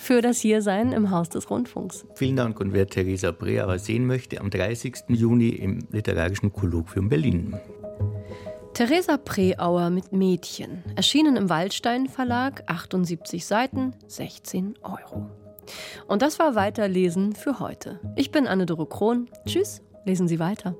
[0.00, 2.06] für das Hiersein im Haus des Rundfunks.
[2.14, 2.60] Vielen Dank.
[2.60, 4.98] Und wer Theresa Preauer sehen möchte, am 30.
[5.08, 7.56] Juni im Literarischen Kolloquium Berlin.
[8.74, 15.43] Theresa Preauer mit Mädchen, erschienen im Waldstein Verlag, 78 Seiten, 16 Euro.
[16.06, 18.00] Und das war Weiterlesen für heute.
[18.16, 19.28] Ich bin Anne-Doro Krohn.
[19.46, 20.74] Tschüss, lesen Sie weiter.